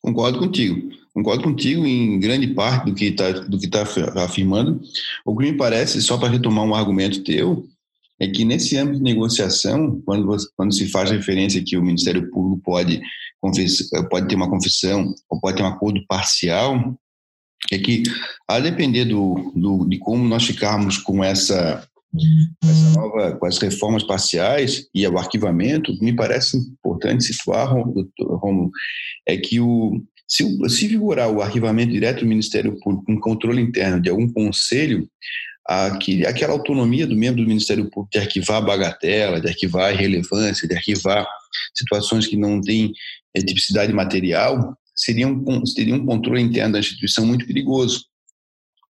Concordo 0.00 0.38
contigo. 0.38 0.90
Concordo 1.12 1.42
contigo 1.42 1.84
em 1.86 2.20
grande 2.20 2.48
parte 2.48 2.86
do 2.86 2.94
que 2.94 3.06
está 3.06 3.32
que 3.32 3.68
tá 3.68 3.82
afirmando. 4.24 4.80
O 5.24 5.36
que 5.36 5.50
me 5.50 5.56
parece, 5.56 6.00
só 6.02 6.18
para 6.18 6.28
retomar 6.28 6.64
um 6.64 6.74
argumento 6.74 7.24
teu, 7.24 7.66
é 8.20 8.28
que 8.28 8.44
nesse 8.44 8.76
âmbito 8.76 8.98
de 8.98 9.02
negociação, 9.02 10.00
quando, 10.04 10.36
quando 10.56 10.74
se 10.74 10.88
faz 10.88 11.10
referência 11.10 11.64
que 11.64 11.76
o 11.76 11.82
Ministério 11.82 12.30
Público 12.30 12.62
pode, 12.64 13.00
pode 14.10 14.28
ter 14.28 14.34
uma 14.34 14.48
confissão 14.48 15.14
ou 15.28 15.40
pode 15.40 15.56
ter 15.56 15.62
um 15.62 15.68
acordo 15.68 16.04
parcial, 16.06 16.96
é 17.72 17.78
que, 17.78 18.02
a 18.48 18.60
depender 18.60 19.06
do, 19.06 19.52
do, 19.54 19.88
de 19.88 19.98
como 19.98 20.26
nós 20.26 20.44
ficarmos 20.44 20.98
com 20.98 21.22
essa, 21.22 21.86
essa 22.64 22.90
nova, 22.98 23.36
com 23.36 23.46
as 23.46 23.58
reformas 23.58 24.02
parciais 24.02 24.86
e 24.94 25.06
o 25.06 25.18
arquivamento, 25.18 25.92
me 26.02 26.14
parece 26.14 26.56
importante 26.56 27.24
situar, 27.24 27.72
Romulo, 27.72 28.70
é 29.26 29.36
que 29.36 29.60
o, 29.60 30.02
se, 30.28 30.44
se 30.68 30.88
vigorar 30.88 31.30
o 31.30 31.40
arquivamento 31.40 31.92
direto 31.92 32.20
do 32.20 32.26
Ministério 32.26 32.78
Público 32.80 33.04
com 33.06 33.20
controle 33.20 33.62
interno 33.62 34.00
de 34.00 34.10
algum 34.10 34.28
conselho, 34.28 35.08
aqui, 35.66 36.24
aquela 36.24 36.52
autonomia 36.52 37.06
do 37.06 37.16
membro 37.16 37.42
do 37.42 37.48
Ministério 37.48 37.90
Público 37.90 38.10
de 38.12 38.18
arquivar 38.18 38.64
bagatela, 38.64 39.40
de 39.40 39.48
arquivar 39.48 39.92
irrelevância, 39.92 40.68
de 40.68 40.74
arquivar 40.74 41.26
situações 41.74 42.26
que 42.26 42.36
não 42.36 42.60
têm 42.60 42.92
é, 43.34 43.40
tipicidade 43.40 43.92
material, 43.92 44.76
seria 44.94 45.26
um, 45.26 45.66
seria 45.66 45.94
um 45.94 46.06
controle 46.06 46.40
interno 46.40 46.74
da 46.74 46.78
instituição 46.78 47.26
muito 47.26 47.46
perigoso, 47.46 48.04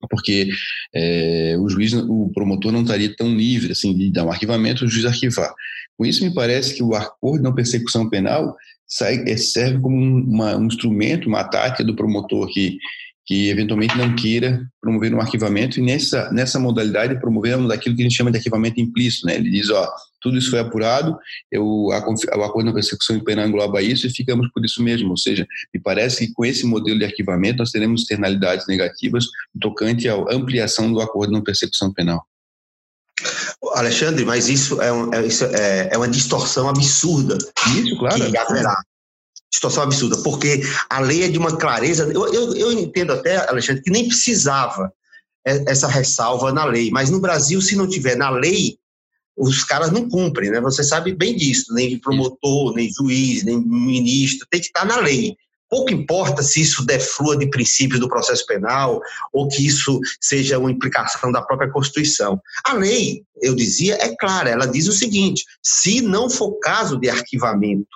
porque 0.09 0.49
é, 0.95 1.57
o 1.59 1.69
juiz, 1.69 1.93
o 1.93 2.31
promotor 2.35 2.73
não 2.73 2.83
estaria 2.83 3.15
tão 3.15 3.35
livre 3.35 3.73
assim 3.73 3.97
de 3.97 4.11
dar 4.11 4.25
um 4.25 4.31
arquivamento, 4.31 4.85
o 4.85 4.89
juiz 4.89 5.07
arquivar. 5.07 5.53
Com 5.97 6.05
isso, 6.05 6.25
me 6.25 6.35
parece 6.35 6.75
que 6.75 6.83
o 6.83 6.95
acordo 6.95 7.39
de 7.39 7.45
não 7.45 7.55
persecução 7.55 8.09
penal 8.09 8.55
sai, 8.87 9.25
é, 9.27 9.37
serve 9.37 9.81
como 9.81 9.97
uma, 9.97 10.57
um 10.57 10.67
instrumento, 10.67 11.29
uma 11.29 11.45
tática 11.45 11.85
do 11.85 11.97
promotor 11.97 12.49
que 12.49 12.79
que 13.27 13.49
eventualmente 13.49 13.97
não 13.97 14.15
queira 14.15 14.67
promover 14.81 15.15
um 15.15 15.21
arquivamento 15.21 15.79
e 15.81 15.83
nessa 15.83 16.31
nessa 16.31 16.59
modalidade 16.59 17.19
promovemos 17.19 17.71
aquilo 17.71 17.97
que 17.97 18.03
a 18.03 18.05
gente 18.05 18.17
chama 18.17 18.31
de 18.31 18.37
arquivamento 18.37 18.81
implícito, 18.81 19.27
né? 19.27 19.37
Ele 19.37 19.51
diz, 19.51 19.71
ó, 19.71 19.91
tudo 20.21 20.37
isso 20.37 20.51
foi 20.51 20.59
apurado, 20.59 21.17
eu 21.51 21.91
a, 21.93 22.05
o 22.39 22.43
acordo 22.43 22.67
na 22.67 22.75
persecução 22.75 23.19
penal 23.21 23.47
engloba 23.47 23.83
isso 23.83 24.07
e 24.07 24.11
ficamos 24.11 24.49
por 24.53 24.65
isso 24.65 24.83
mesmo, 24.83 25.11
ou 25.11 25.17
seja, 25.17 25.47
me 25.73 25.81
parece 25.81 26.27
que 26.27 26.33
com 26.33 26.45
esse 26.45 26.67
modelo 26.67 26.99
de 26.99 27.05
arquivamento 27.05 27.59
nós 27.59 27.71
teremos 27.71 28.03
externalidades 28.03 28.67
negativas 28.67 29.25
tocante 29.61 30.09
à 30.09 30.15
ampliação 30.31 30.93
do 30.93 31.01
acordo 31.01 31.33
na 31.33 31.43
persecução 31.43 31.93
penal. 31.93 32.27
Alexandre, 33.75 34.25
mas 34.25 34.49
isso 34.49 34.81
é, 34.83 34.93
um, 34.93 35.15
é, 35.15 35.27
isso 35.27 35.45
é, 35.45 35.89
é 35.93 35.97
uma 35.97 36.09
distorção 36.09 36.69
absurda. 36.69 37.39
Isso, 37.75 37.97
claro. 37.97 38.17
Que 38.17 38.37
haverá 38.37 38.77
situação 39.55 39.83
absurda, 39.83 40.17
porque 40.23 40.63
a 40.91 41.01
lei 41.01 41.25
é 41.25 41.29
de 41.29 41.39
uma 41.39 41.57
clareza. 41.57 42.05
Eu, 42.13 42.33
eu, 42.33 42.55
eu 42.55 42.73
entendo 42.73 43.13
até, 43.13 43.49
Alexandre, 43.49 43.83
que 43.83 43.91
nem 43.91 44.07
precisava 44.07 44.93
essa 45.45 45.87
ressalva 45.87 46.53
na 46.53 46.65
lei, 46.65 46.91
mas 46.91 47.11
no 47.11 47.21
Brasil, 47.21 47.61
se 47.61 47.77
não 47.77 47.87
tiver 47.87 48.17
na 48.17 48.31
lei, 48.31 48.79
os 49.37 49.63
caras 49.63 49.91
não 49.91 50.09
cumprem, 50.09 50.51
né? 50.51 50.61
Você 50.61 50.83
sabe 50.83 51.15
bem 51.15 51.37
disso, 51.37 51.73
nem 51.75 51.99
promotor, 51.99 52.75
nem 52.75 52.91
juiz, 52.91 53.45
nem 53.45 53.61
ministro, 53.61 54.47
tem 54.51 54.61
que 54.61 54.69
estar 54.69 54.87
na 54.87 54.97
lei. 54.99 55.37
Pouco 55.69 55.93
importa 55.93 56.43
se 56.43 56.61
isso 56.61 56.87
deflua 56.87 57.37
de 57.37 57.51
princípios 57.51 57.99
do 57.99 58.09
processo 58.09 58.47
penal 58.47 59.01
ou 59.33 59.49
que 59.49 59.67
isso 59.67 59.99
seja 60.21 60.59
uma 60.59 60.71
implicação 60.71 61.33
da 61.33 61.43
própria 61.43 61.71
Constituição. 61.71 62.41
A 62.65 62.75
lei, 62.75 63.25
eu 63.43 63.55
dizia, 63.55 63.97
é 63.97 64.15
clara, 64.17 64.51
ela 64.51 64.67
diz 64.67 64.87
o 64.87 64.93
seguinte: 64.93 65.45
se 65.63 66.01
não 66.01 66.31
for 66.31 66.59
caso 66.61 66.99
de 66.99 67.09
arquivamento 67.09 67.89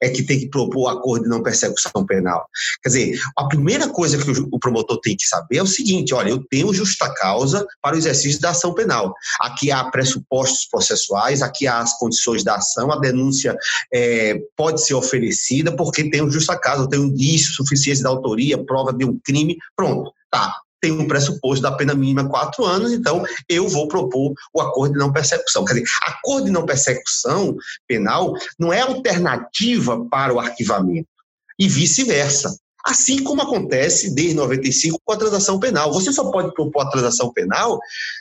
é 0.00 0.08
que 0.08 0.22
tem 0.22 0.38
que 0.38 0.48
propor 0.48 0.88
acordo 0.88 1.24
de 1.24 1.28
não 1.28 1.42
persecução 1.42 2.04
penal. 2.06 2.46
Quer 2.82 2.88
dizer, 2.88 3.20
a 3.36 3.46
primeira 3.46 3.88
coisa 3.88 4.18
que 4.18 4.30
o 4.30 4.58
promotor 4.58 5.00
tem 5.00 5.16
que 5.16 5.26
saber 5.26 5.58
é 5.58 5.62
o 5.62 5.66
seguinte: 5.66 6.14
olha, 6.14 6.30
eu 6.30 6.44
tenho 6.48 6.72
justa 6.74 7.12
causa 7.14 7.66
para 7.82 7.94
o 7.94 7.98
exercício 7.98 8.40
da 8.40 8.50
ação 8.50 8.74
penal. 8.74 9.14
Aqui 9.40 9.70
há 9.70 9.84
pressupostos 9.84 10.66
processuais, 10.66 11.42
aqui 11.42 11.66
há 11.66 11.78
as 11.78 11.98
condições 11.98 12.44
da 12.44 12.56
ação, 12.56 12.92
a 12.92 12.98
denúncia 12.98 13.56
é, 13.92 14.40
pode 14.56 14.84
ser 14.84 14.94
oferecida 14.94 15.74
porque 15.74 16.10
tem 16.10 16.28
justa 16.30 16.58
causa, 16.58 16.82
eu 16.82 16.88
tenho 16.88 17.04
indício, 17.04 17.52
suficiência 17.52 18.04
da 18.04 18.10
autoria, 18.10 18.62
prova 18.62 18.92
de 18.92 19.04
um 19.04 19.18
crime, 19.24 19.56
pronto. 19.76 20.12
Tá, 20.30 20.52
tem 20.84 20.92
um 20.92 21.08
pressuposto 21.08 21.62
da 21.62 21.72
pena 21.72 21.94
mínima 21.94 22.28
quatro 22.28 22.62
anos, 22.62 22.92
então 22.92 23.24
eu 23.48 23.66
vou 23.66 23.88
propor 23.88 24.34
o 24.52 24.60
acordo 24.60 24.92
de 24.92 24.98
não 24.98 25.10
persecução. 25.10 25.64
Quer 25.64 25.74
dizer, 25.74 25.86
acordo 26.02 26.44
de 26.44 26.50
não 26.50 26.66
persecução 26.66 27.56
penal 27.88 28.34
não 28.58 28.70
é 28.70 28.82
alternativa 28.82 30.04
para 30.10 30.34
o 30.34 30.38
arquivamento, 30.38 31.08
e 31.58 31.66
vice-versa. 31.66 32.54
Assim 32.86 33.22
como 33.22 33.40
acontece 33.40 34.14
desde 34.14 34.34
95 34.34 35.00
com 35.02 35.12
a 35.12 35.16
transação 35.16 35.58
penal. 35.58 35.92
Você 35.92 36.12
só 36.12 36.30
pode 36.30 36.52
propor 36.52 36.82
a 36.82 36.90
transação 36.90 37.32
penal 37.32 37.78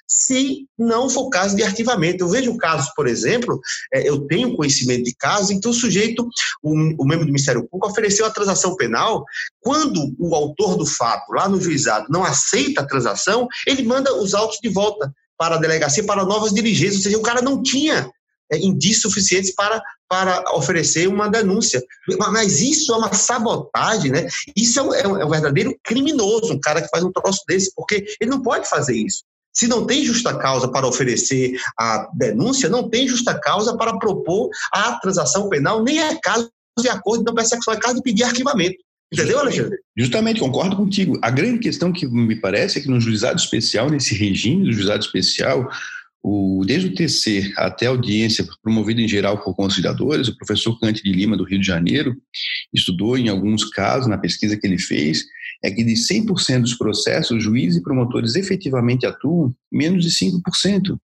se 0.08 0.66
não 0.78 1.10
for 1.10 1.30
caso 1.30 1.56
de 1.56 1.64
arquivamento. 1.64 2.24
Eu 2.24 2.30
vejo 2.30 2.58
casos, 2.58 2.90
por 2.96 3.08
exemplo, 3.08 3.60
é, 3.94 4.08
eu 4.08 4.26
tenho 4.28 4.56
conhecimento 4.56 5.04
de 5.04 5.14
casos 5.16 5.52
em 5.52 5.60
que 5.60 5.68
o 5.68 5.74
sujeito, 5.74 6.26
o, 6.62 7.06
membro 7.06 7.26
do 7.26 7.32
Ministério 7.32 7.68
Público, 7.68 7.90
ofereceu 7.90 8.26
a 8.26 8.32
transação 8.32 8.76
penal. 8.76 9.26
Quando 9.60 10.16
o 10.18 10.34
autor 10.34 10.78
do 10.78 10.86
fato, 10.86 11.34
lá 11.34 11.50
no 11.50 11.60
juizado, 11.60 12.08
não 12.10 12.24
aceita 12.24 12.82
a 12.82 12.88
transação, 12.88 13.48
ele 13.68 13.84
manda 13.84 14.16
os 14.16 14.34
autos 14.34 14.60
de 14.62 14.70
volta 14.70 15.14
para 15.38 15.56
a 15.56 15.60
delegacia 15.60 16.06
para 16.06 16.24
novas 16.24 16.54
diligências. 16.54 16.98
Ou 16.98 17.04
seja, 17.04 17.18
o 17.18 17.24
cara 17.24 17.42
não 17.42 17.62
tinha 17.62 18.10
indícios 18.58 19.02
suficientes 19.02 19.54
para, 19.54 19.82
para 20.08 20.44
oferecer 20.56 21.08
uma 21.08 21.30
denúncia. 21.30 21.82
Mas 22.32 22.62
isso 22.62 22.94
é 22.94 22.98
uma 22.98 23.14
sabotagem, 23.14 24.12
né? 24.12 24.28
Isso 24.56 24.80
é 24.80 24.84
um, 24.84 24.94
é 24.94 25.08
um, 25.08 25.18
é 25.22 25.26
um 25.26 25.30
verdadeiro 25.30 25.76
criminoso, 25.84 26.54
um 26.54 26.60
cara 26.60 26.82
que 26.82 26.90
faz 26.90 27.04
um 27.04 27.12
troço 27.12 27.42
desse, 27.48 27.72
porque 27.76 28.06
ele 28.20 28.32
não 28.32 28.42
pode 28.42 28.70
fazer 28.70 28.96
isso. 28.96 29.24
Se 29.56 29.68
não 29.68 29.86
tem 29.86 30.04
justa 30.04 30.36
causa 30.36 30.68
para 30.68 30.88
oferecer 30.88 31.60
a 31.80 32.10
denúncia, 32.16 32.68
não 32.70 32.90
tem 32.90 33.08
justa 33.08 33.40
causa 33.40 33.78
para 33.78 33.98
propor 34.00 34.50
a 34.74 34.94
transação 35.00 35.48
penal, 35.48 35.84
nem 35.84 36.00
é 36.00 36.20
caso 36.20 36.50
de 36.80 36.90
acordo 36.90 37.20
de 37.20 37.26
não 37.26 37.36
persecução, 37.36 37.74
é 37.74 37.80
caso 37.80 37.96
de 37.96 38.02
pedir 38.02 38.24
arquivamento. 38.24 38.78
Entendeu, 39.14 39.40
Alexandre? 39.40 39.78
Justamente, 39.96 40.40
concordo 40.40 40.76
contigo. 40.76 41.20
A 41.22 41.30
grande 41.30 41.60
questão 41.60 41.94
que 41.94 42.08
me 42.08 42.36
parece 42.36 42.80
é 42.80 42.82
que 42.82 42.90
no 42.90 43.00
juizado 43.00 43.40
especial, 43.40 43.88
nesse 43.88 44.16
regime 44.16 44.66
do 44.66 44.74
juizado 44.74 45.06
especial, 45.06 45.70
o, 46.24 46.64
desde 46.66 46.88
o 46.88 46.96
TC 46.96 47.54
até 47.58 47.86
a 47.86 47.90
audiência 47.90 48.48
promovida 48.62 49.02
em 49.02 49.08
geral 49.08 49.44
por 49.44 49.54
conciliadores, 49.54 50.30
o 50.30 50.38
professor 50.38 50.80
Cante 50.80 51.04
de 51.04 51.12
Lima, 51.12 51.36
do 51.36 51.44
Rio 51.44 51.60
de 51.60 51.68
Janeiro, 51.68 52.16
estudou 52.74 53.18
em 53.18 53.28
alguns 53.28 53.66
casos, 53.66 54.08
na 54.08 54.18
pesquisa 54.18 54.56
que 54.56 54.66
ele 54.66 54.80
fez, 54.80 55.26
é 55.62 55.70
que 55.70 55.84
de 55.84 55.94
100% 55.94 56.62
dos 56.62 56.76
processos, 56.76 57.44
juízes 57.44 57.80
e 57.80 57.84
promotores 57.84 58.36
efetivamente 58.36 59.06
atuam 59.06 59.54
menos 59.70 60.06
de 60.06 60.12
5%. 60.12 60.98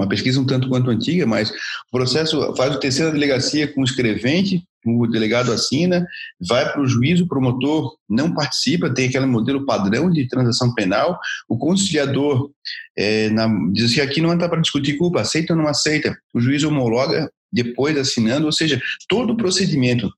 Uma 0.00 0.08
pesquisa 0.08 0.40
um 0.40 0.46
tanto 0.46 0.66
quanto 0.66 0.90
antiga, 0.90 1.26
mas 1.26 1.50
o 1.50 1.90
processo 1.92 2.54
faz 2.56 2.74
o 2.74 2.80
terceira 2.80 3.12
delegacia 3.12 3.68
com 3.68 3.82
o 3.82 3.84
escrevente, 3.84 4.64
o 4.86 5.06
delegado 5.06 5.52
assina, 5.52 6.06
vai 6.40 6.72
para 6.72 6.80
o 6.80 6.86
juiz, 6.86 7.20
o 7.20 7.28
promotor 7.28 7.96
não 8.08 8.32
participa, 8.32 8.88
tem 8.88 9.08
aquele 9.08 9.26
modelo 9.26 9.66
padrão 9.66 10.10
de 10.10 10.26
transação 10.26 10.72
penal, 10.72 11.20
o 11.46 11.58
conciliador 11.58 12.50
é, 12.96 13.28
na, 13.28 13.46
diz 13.72 13.92
que 13.92 14.00
aqui 14.00 14.22
não 14.22 14.32
está 14.32 14.48
para 14.48 14.62
discutir 14.62 14.96
culpa, 14.96 15.20
aceita 15.20 15.52
ou 15.52 15.58
não 15.58 15.68
aceita, 15.68 16.16
o 16.32 16.40
juiz 16.40 16.64
homologa 16.64 17.30
depois 17.52 17.98
assinando, 17.98 18.46
ou 18.46 18.52
seja, 18.52 18.80
todo 19.06 19.34
o 19.34 19.36
procedimento 19.36 20.10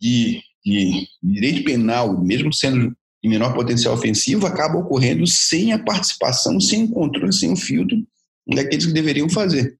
de, 0.00 0.40
de 0.64 1.06
direito 1.22 1.62
penal, 1.62 2.18
mesmo 2.18 2.50
sendo 2.54 2.96
de 3.22 3.28
menor 3.28 3.52
potencial 3.52 3.92
ofensivo, 3.92 4.46
acaba 4.46 4.78
ocorrendo 4.78 5.26
sem 5.26 5.74
a 5.74 5.78
participação, 5.78 6.58
sem 6.58 6.84
o 6.84 6.88
controle, 6.88 7.34
sem 7.34 7.52
o 7.52 7.56
filtro 7.56 7.98
daqueles 8.46 8.86
que 8.86 8.92
deveriam 8.92 9.28
fazer. 9.28 9.76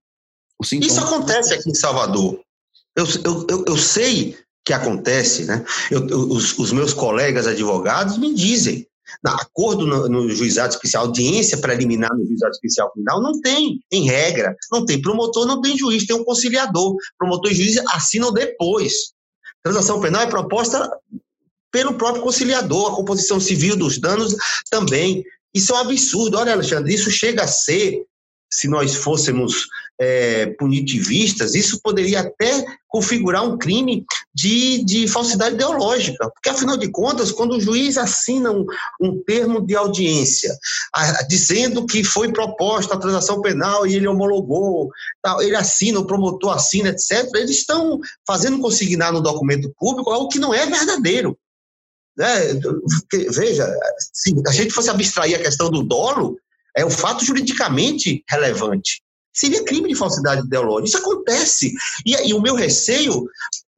Isso 0.73 1.01
acontece 1.01 1.55
aqui 1.55 1.71
em 1.71 1.75
Salvador. 1.75 2.41
Eu, 2.97 3.05
eu, 3.25 3.47
eu, 3.49 3.65
eu 3.69 3.77
sei 3.77 4.37
que 4.65 4.73
acontece, 4.73 5.45
né? 5.45 5.65
Eu, 5.91 6.05
os, 6.07 6.59
os, 6.59 6.73
meus 6.73 6.93
colegas 6.93 7.47
advogados 7.47 8.19
me 8.19 8.35
dizem, 8.35 8.87
na 9.23 9.35
acordo 9.35 9.87
no, 9.87 10.09
no, 10.09 10.31
juizado 10.31 10.75
especial, 10.75 11.05
audiência 11.05 11.59
preliminar 11.59 12.11
no 12.13 12.27
juizado 12.27 12.53
especial 12.53 12.91
criminal, 12.91 13.23
não 13.23 13.41
tem, 13.41 13.81
em 13.93 14.07
regra, 14.07 14.57
não 14.73 14.85
tem 14.85 15.01
promotor, 15.01 15.47
não 15.47 15.61
tem 15.61 15.77
juiz, 15.79 16.07
tem 16.07 16.17
um 16.17 16.25
conciliador. 16.25 16.97
Promotor 17.19 17.53
e 17.53 17.55
juiz 17.55 17.77
assinam 17.93 18.33
depois. 18.33 19.13
Transação 19.63 20.01
penal 20.01 20.23
é 20.23 20.27
proposta 20.27 20.91
pelo 21.71 21.95
próprio 21.95 22.23
conciliador, 22.23 22.93
a 22.93 22.97
composição 22.97 23.39
civil 23.39 23.77
dos 23.77 23.99
danos 23.99 24.35
também. 24.71 25.23
Isso 25.55 25.73
é 25.73 25.77
um 25.77 25.81
absurdo. 25.81 26.39
Olha, 26.39 26.53
Alexandre, 26.53 26.93
isso 26.93 27.11
chega 27.11 27.45
a 27.45 27.49
ser 27.49 28.03
se 28.51 28.69
nós 28.69 28.95
fôssemos 28.95 29.67
é, 29.99 30.47
punitivistas, 30.59 31.55
isso 31.55 31.81
poderia 31.83 32.21
até 32.21 32.65
configurar 32.87 33.45
um 33.45 33.59
crime 33.59 34.05
de, 34.35 34.85
de 34.85 35.09
falsidade 35.09 35.55
ideológica. 35.55 36.31
Porque, 36.31 36.49
afinal 36.49 36.77
de 36.77 36.91
contas, 36.91 37.33
quando 37.33 37.57
o 37.57 37.61
juiz 37.61 37.99
assina 37.99 38.51
um, 38.51 38.65
um 39.01 39.23
termo 39.25 39.61
de 39.61 39.75
audiência 39.75 40.57
a, 40.95 41.23
dizendo 41.23 41.87
que 41.87 42.05
foi 42.05 42.33
proposta 42.33 42.95
a 42.95 42.99
transação 42.99 43.41
penal 43.41 43.87
e 43.87 43.97
ele 43.97 44.07
homologou, 44.07 44.91
tal, 45.23 45.43
ele 45.43 45.57
assina, 45.57 45.99
o 45.99 46.07
promotor 46.07 46.55
assina, 46.55 46.91
etc., 46.91 47.29
eles 47.35 47.59
estão 47.59 47.99
fazendo 48.27 48.61
consignar 48.61 49.13
no 49.13 49.23
documento 49.23 49.73
público 49.79 50.11
algo 50.11 50.29
que 50.29 50.39
não 50.39 50.55
é 50.55 50.67
verdadeiro. 50.67 51.37
Né? 52.17 52.59
Veja, 53.31 53.71
se 54.13 54.35
a 54.47 54.53
gente 54.53 54.73
fosse 54.73 54.89
abstrair 54.89 55.37
a 55.37 55.43
questão 55.43 55.71
do 55.71 55.83
dolo, 55.83 56.39
é 56.77 56.85
um 56.85 56.91
fato 56.91 57.25
juridicamente 57.25 58.23
relevante. 58.29 59.03
Seria 59.35 59.65
crime 59.65 59.89
de 59.89 59.95
falsidade 59.95 60.47
ideológica. 60.47 60.89
Isso 60.89 60.99
acontece. 60.99 61.73
E, 62.07 62.29
e 62.29 62.35
o 62.35 62.41
meu 62.41 62.55
receio, 62.55 63.27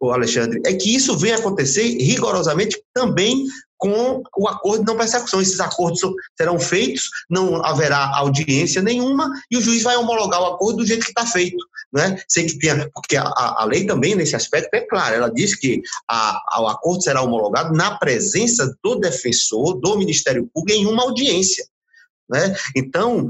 Alexandre, 0.00 0.60
é 0.64 0.72
que 0.74 0.94
isso 0.94 1.16
venha 1.16 1.36
acontecer 1.36 1.82
rigorosamente 1.98 2.80
também 2.94 3.44
com 3.76 4.22
o 4.36 4.48
acordo 4.48 4.80
de 4.80 4.86
não 4.86 4.96
persecução. 4.96 5.40
Esses 5.40 5.60
acordos 5.60 6.00
serão 6.36 6.58
feitos, 6.58 7.08
não 7.30 7.64
haverá 7.64 8.16
audiência 8.16 8.82
nenhuma 8.82 9.30
e 9.50 9.56
o 9.56 9.60
juiz 9.60 9.82
vai 9.82 9.96
homologar 9.96 10.40
o 10.42 10.46
acordo 10.46 10.78
do 10.78 10.86
jeito 10.86 11.04
que 11.04 11.10
está 11.10 11.24
feito. 11.26 11.56
Né? 11.92 12.20
Sem 12.28 12.46
que 12.46 12.58
tenha, 12.58 12.90
porque 12.92 13.16
a, 13.16 13.24
a, 13.24 13.64
lei 13.64 13.86
também, 13.86 14.14
nesse 14.14 14.36
aspecto, 14.36 14.74
é 14.74 14.80
clara. 14.80 15.16
Ela 15.16 15.30
diz 15.30 15.54
que 15.54 15.80
a, 16.08 16.60
o 16.60 16.68
acordo 16.68 17.02
será 17.02 17.22
homologado 17.22 17.72
na 17.72 17.96
presença 17.96 18.76
do 18.84 18.96
defensor, 18.96 19.80
do 19.80 19.96
Ministério 19.96 20.48
Público, 20.52 20.78
em 20.78 20.86
uma 20.86 21.04
audiência. 21.04 21.64
Né? 22.30 22.54
Então, 22.76 23.28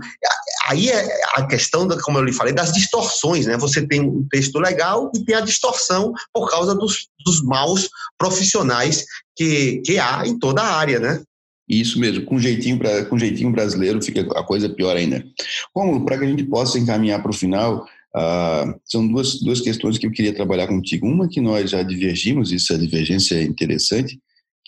aí 0.66 0.88
é 0.88 1.20
a 1.34 1.46
questão, 1.46 1.86
da, 1.86 2.00
como 2.02 2.18
eu 2.18 2.24
lhe 2.24 2.32
falei, 2.32 2.52
das 2.52 2.72
distorções. 2.72 3.46
Né? 3.46 3.56
Você 3.56 3.86
tem 3.86 4.00
um 4.00 4.26
texto 4.28 4.58
legal 4.58 5.10
e 5.14 5.24
tem 5.24 5.36
a 5.36 5.40
distorção 5.40 6.12
por 6.32 6.50
causa 6.50 6.74
dos, 6.74 7.08
dos 7.24 7.42
maus 7.42 7.88
profissionais 8.18 9.04
que, 9.36 9.80
que 9.84 9.98
há 9.98 10.26
em 10.26 10.38
toda 10.38 10.62
a 10.62 10.76
área. 10.76 10.98
Né? 10.98 11.22
Isso 11.68 12.00
mesmo, 12.00 12.24
com 12.24 12.38
jeitinho, 12.38 12.78
pra, 12.78 13.04
com 13.04 13.18
jeitinho 13.18 13.52
brasileiro 13.52 14.02
fica 14.02 14.22
a 14.38 14.42
coisa 14.42 14.68
pior 14.68 14.96
ainda. 14.96 15.24
Como 15.72 16.04
para 16.04 16.18
que 16.18 16.24
a 16.24 16.28
gente 16.28 16.44
possa 16.44 16.78
encaminhar 16.78 17.22
para 17.22 17.30
o 17.30 17.34
final, 17.34 17.86
uh, 18.16 18.80
são 18.84 19.06
duas, 19.06 19.40
duas 19.40 19.60
questões 19.60 19.98
que 19.98 20.06
eu 20.06 20.10
queria 20.10 20.34
trabalhar 20.34 20.66
contigo. 20.66 21.06
Uma 21.06 21.28
que 21.28 21.40
nós 21.40 21.70
já 21.70 21.82
divergimos, 21.82 22.50
isso 22.50 22.72
a 22.72 22.78
divergência 22.78 23.36
é 23.36 23.42
interessante, 23.42 24.18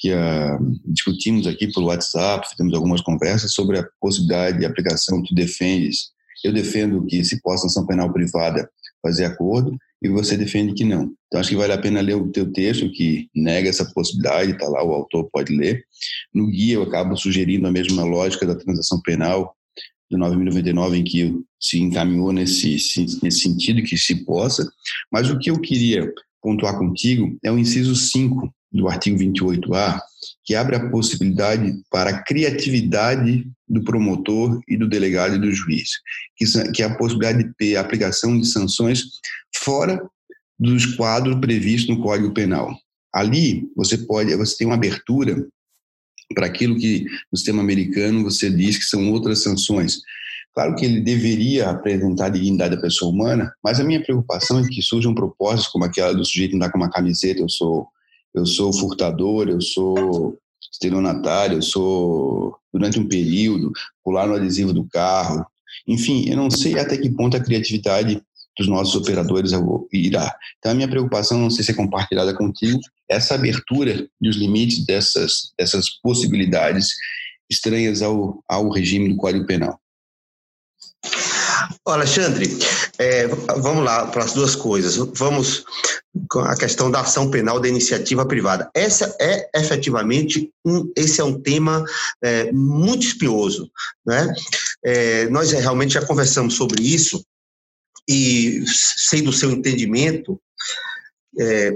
que 0.01 0.15
uh, 0.15 0.81
discutimos 0.87 1.47
aqui 1.47 1.71
pelo 1.71 1.87
WhatsApp, 1.87 2.49
fizemos 2.49 2.73
algumas 2.75 3.03
conversas 3.03 3.53
sobre 3.53 3.79
a 3.79 3.87
possibilidade 4.01 4.59
de 4.59 4.65
aplicação. 4.65 5.23
Tu 5.23 5.35
defendes, 5.35 6.09
eu 6.43 6.53
defendo 6.55 7.05
que 7.05 7.23
se 7.23 7.41
possa 7.43 7.67
ação 7.67 7.87
penal 7.87 8.11
privada 8.11 8.69
fazer 9.03 9.27
acordo 9.27 9.77
e 10.03 10.09
você 10.09 10.39
defende 10.39 10.73
que 10.73 10.85
não. 10.85 11.13
Então 11.27 11.39
acho 11.39 11.51
que 11.51 11.57
vale 11.57 11.75
a 11.75 11.79
pena 11.79 12.01
ler 12.01 12.15
o 12.15 12.33
teu 12.33 12.51
texto 12.51 12.91
que 12.91 13.29
nega 13.35 13.69
essa 13.69 13.85
possibilidade, 13.93 14.53
está 14.53 14.67
lá, 14.67 14.83
o 14.83 14.93
autor 14.93 15.29
pode 15.31 15.55
ler. 15.55 15.85
No 16.35 16.47
guia 16.47 16.75
eu 16.75 16.83
acabo 16.83 17.15
sugerindo 17.15 17.67
a 17.67 17.73
mesma 17.73 18.03
lógica 18.03 18.47
da 18.47 18.55
transação 18.55 19.03
penal 19.03 19.55
de 20.11 20.17
9.099 20.17 20.97
em 20.97 21.05
que 21.05 21.39
se 21.61 21.79
encaminhou 21.79 22.33
nesse, 22.33 22.73
nesse 23.23 23.41
sentido 23.41 23.83
que 23.83 23.99
se 23.99 24.25
possa, 24.25 24.67
mas 25.13 25.29
o 25.31 25.39
que 25.39 25.51
eu 25.51 25.61
queria 25.61 26.11
pontuar 26.43 26.79
contigo 26.79 27.37
é 27.45 27.53
o 27.53 27.59
inciso 27.59 27.95
5 27.95 28.51
do 28.73 28.89
artigo 28.89 29.19
28A, 29.19 30.01
que 30.45 30.55
abre 30.55 30.77
a 30.77 30.91
possibilidade 30.91 31.75
para 31.91 32.11
a 32.11 32.23
criatividade 32.23 33.47
do 33.69 33.83
promotor 33.83 34.61
e 34.69 34.77
do 34.77 34.89
delegado 34.89 35.37
e 35.37 35.39
do 35.39 35.53
juiz, 35.53 35.91
que 36.75 36.83
é 36.83 36.87
a 36.87 36.95
possibilidade 36.97 37.45
de 37.45 37.55
ter 37.55 37.77
aplicação 37.77 38.39
de 38.39 38.47
sanções 38.47 39.05
fora 39.57 40.01
dos 40.59 40.87
quadros 40.95 41.41
previstos 41.41 41.97
no 41.97 42.03
Código 42.03 42.33
Penal. 42.33 42.77
Ali 43.13 43.69
você 43.75 43.99
pode, 43.99 44.35
você 44.37 44.57
tem 44.57 44.67
uma 44.67 44.77
abertura 44.77 45.47
para 46.35 46.47
aquilo 46.47 46.79
que 46.79 47.07
no 47.33 47.37
sistema 47.37 47.63
americano 47.63 48.23
você 48.23 48.51
diz 48.51 48.79
que 48.79 48.85
são 48.85 49.11
outras 49.11 49.43
sanções. 49.43 49.99
Claro 50.55 50.75
que 50.75 50.85
ele 50.85 51.01
deveria 51.01 51.71
apresentar 51.71 52.27
a 52.27 52.31
dignidade 52.31 52.77
da 52.77 52.83
pessoa 52.83 53.11
humana, 53.11 53.53
mas 53.63 53.81
a 53.81 53.85
minha 53.85 54.03
preocupação 54.03 54.59
é 54.59 54.69
que 54.69 54.83
surjam 54.83 55.15
propostas 55.15 55.69
como 55.69 55.85
aquela 55.85 56.13
do 56.13 56.25
sujeito 56.25 56.55
andar 56.55 56.71
com 56.71 56.79
uma 56.79 56.91
camiseta, 56.91 57.41
eu 57.41 57.49
sou 57.49 57.89
eu 58.35 58.47
sou 58.47 58.73
furtador, 58.73 59.49
eu 59.49 59.61
sou 59.61 60.39
estelionatário, 60.73 61.59
eu 61.59 61.63
sou, 61.63 62.57
durante 62.73 62.99
um 62.99 63.09
período, 63.09 63.73
pular 64.05 64.27
no 64.27 64.35
adesivo 64.35 64.73
do 64.73 64.85
carro. 64.85 65.45
Enfim, 65.87 66.29
eu 66.29 66.37
não 66.37 66.51
sei 66.51 66.79
até 66.79 66.97
que 66.97 67.11
ponto 67.11 67.37
a 67.37 67.41
criatividade 67.41 68.23
dos 68.59 68.69
nossos 68.69 68.95
operadores 68.95 69.53
irá. 69.93 70.35
Então, 70.59 70.73
a 70.73 70.75
minha 70.75 70.89
preocupação, 70.89 71.39
não 71.39 71.51
sei 71.51 71.65
se 71.65 71.71
é 71.71 71.75
compartilhada 71.75 72.35
contigo, 72.35 72.79
é 73.11 73.17
essa 73.17 73.35
abertura 73.35 74.07
dos 74.21 74.37
limites 74.37 74.85
dessas, 74.85 75.53
dessas 75.59 75.89
possibilidades 76.03 76.89
estranhas 77.51 78.03
ao, 78.03 78.43
ao 78.49 78.71
regime 78.71 79.09
do 79.09 79.17
Código 79.17 79.47
Penal. 79.47 79.81
Alexandre, 81.87 82.59
é, 82.99 83.27
vamos 83.27 83.85
lá 83.85 84.07
para 84.07 84.25
as 84.25 84.33
duas 84.33 84.55
coisas. 84.55 84.97
Vamos 84.97 85.65
com 86.29 86.41
a 86.41 86.57
questão 86.57 86.91
da 86.91 87.01
ação 87.01 87.31
penal 87.31 87.61
da 87.61 87.69
iniciativa 87.69 88.27
privada. 88.27 88.71
Essa 88.75 89.17
é 89.21 89.49
efetivamente 89.55 90.51
um, 90.65 90.91
esse 90.97 91.21
é 91.21 91.25
um 91.25 91.41
tema 91.41 91.85
é, 92.23 92.51
muito 92.53 93.07
espinhoso, 93.07 93.71
né? 94.07 94.33
É, 94.85 95.29
nós 95.29 95.53
realmente 95.53 95.95
já 95.95 96.05
conversamos 96.05 96.55
sobre 96.55 96.83
isso 96.83 97.25
e 98.09 98.65
sei 98.67 99.23
do 99.23 99.33
seu 99.33 99.51
entendimento 99.51 100.41
é, 101.39 101.73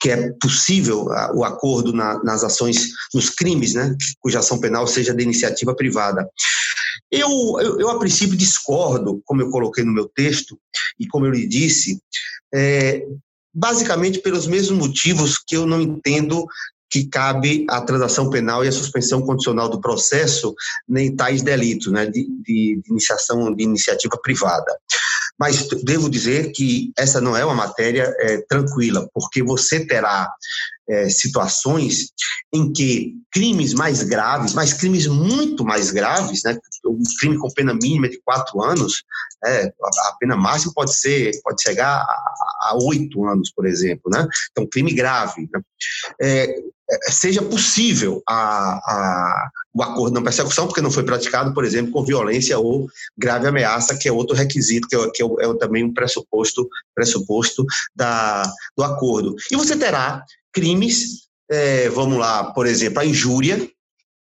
que 0.00 0.10
é 0.10 0.30
possível 0.40 1.06
o 1.34 1.44
acordo 1.44 1.92
na, 1.92 2.22
nas 2.22 2.44
ações, 2.44 2.90
nos 3.14 3.30
crimes, 3.30 3.74
né, 3.74 3.96
cuja 4.20 4.40
ação 4.40 4.60
penal 4.60 4.86
seja 4.86 5.14
de 5.14 5.22
iniciativa 5.22 5.74
privada. 5.74 6.28
Eu, 7.10 7.28
eu, 7.60 7.80
eu, 7.80 7.88
a 7.90 7.98
princípio, 7.98 8.36
discordo, 8.36 9.22
como 9.24 9.40
eu 9.40 9.50
coloquei 9.50 9.84
no 9.84 9.92
meu 9.92 10.08
texto, 10.08 10.58
e 10.98 11.06
como 11.06 11.26
eu 11.26 11.30
lhe 11.30 11.46
disse, 11.46 12.00
é, 12.52 13.06
basicamente 13.54 14.18
pelos 14.18 14.46
mesmos 14.46 14.78
motivos 14.78 15.38
que 15.38 15.56
eu 15.56 15.66
não 15.66 15.80
entendo 15.80 16.44
que 16.90 17.06
cabe 17.06 17.66
a 17.68 17.80
transação 17.80 18.30
penal 18.30 18.64
e 18.64 18.68
a 18.68 18.72
suspensão 18.72 19.22
condicional 19.22 19.68
do 19.68 19.80
processo 19.80 20.54
nem 20.88 21.14
tais 21.14 21.42
delitos, 21.42 21.90
né, 21.90 22.06
de, 22.06 22.24
de, 22.24 22.80
de 22.82 22.90
iniciação 22.90 23.52
de 23.52 23.64
iniciativa 23.64 24.16
privada. 24.22 24.78
Mas 25.38 25.66
devo 25.82 26.08
dizer 26.08 26.52
que 26.52 26.92
essa 26.96 27.20
não 27.20 27.36
é 27.36 27.44
uma 27.44 27.54
matéria 27.54 28.14
é, 28.18 28.38
tranquila, 28.48 29.08
porque 29.12 29.42
você 29.42 29.84
terá 29.84 30.32
é, 30.88 31.08
situações 31.08 32.12
em 32.52 32.72
que 32.72 33.14
crimes 33.32 33.74
mais 33.74 34.02
graves, 34.02 34.52
mas 34.52 34.72
crimes 34.72 35.06
muito 35.06 35.64
mais 35.64 35.90
graves, 35.90 36.42
né, 36.44 36.56
um 36.86 37.02
crime 37.18 37.38
com 37.38 37.50
pena 37.50 37.74
mínima 37.74 38.08
de 38.08 38.20
quatro 38.22 38.62
anos, 38.62 39.02
é, 39.44 39.66
a 39.66 40.16
pena 40.20 40.36
máxima 40.36 40.72
pode 40.74 40.94
ser 40.94 41.32
pode 41.42 41.62
chegar 41.62 42.06
a 42.64 42.76
oito 42.84 43.26
anos, 43.26 43.50
por 43.54 43.66
exemplo, 43.66 44.10
né? 44.10 44.26
Então, 44.50 44.66
crime 44.66 44.94
grave. 44.94 45.48
Né? 45.52 45.60
É, 46.20 46.54
seja 47.08 47.42
possível 47.42 48.22
a, 48.28 48.74
a, 48.74 49.50
o 49.72 49.82
acordo 49.82 50.14
não 50.14 50.22
persecução, 50.22 50.66
porque 50.66 50.80
não 50.80 50.90
foi 50.90 51.02
praticado, 51.02 51.54
por 51.54 51.64
exemplo, 51.64 51.92
com 51.92 52.04
violência 52.04 52.58
ou 52.58 52.88
grave 53.16 53.46
ameaça, 53.46 53.96
que 53.96 54.08
é 54.08 54.12
outro 54.12 54.36
requisito, 54.36 54.88
que 54.88 54.96
é, 54.96 55.10
que 55.10 55.22
é, 55.22 55.26
é 55.26 55.54
também 55.58 55.84
um 55.84 55.94
pressuposto, 55.94 56.68
pressuposto 56.94 57.64
da, 57.94 58.42
do 58.76 58.84
acordo. 58.84 59.34
E 59.50 59.56
você 59.56 59.76
terá 59.76 60.24
crimes, 60.52 61.28
é, 61.50 61.88
vamos 61.88 62.18
lá, 62.18 62.52
por 62.52 62.66
exemplo, 62.66 63.00
a 63.00 63.06
injúria, 63.06 63.68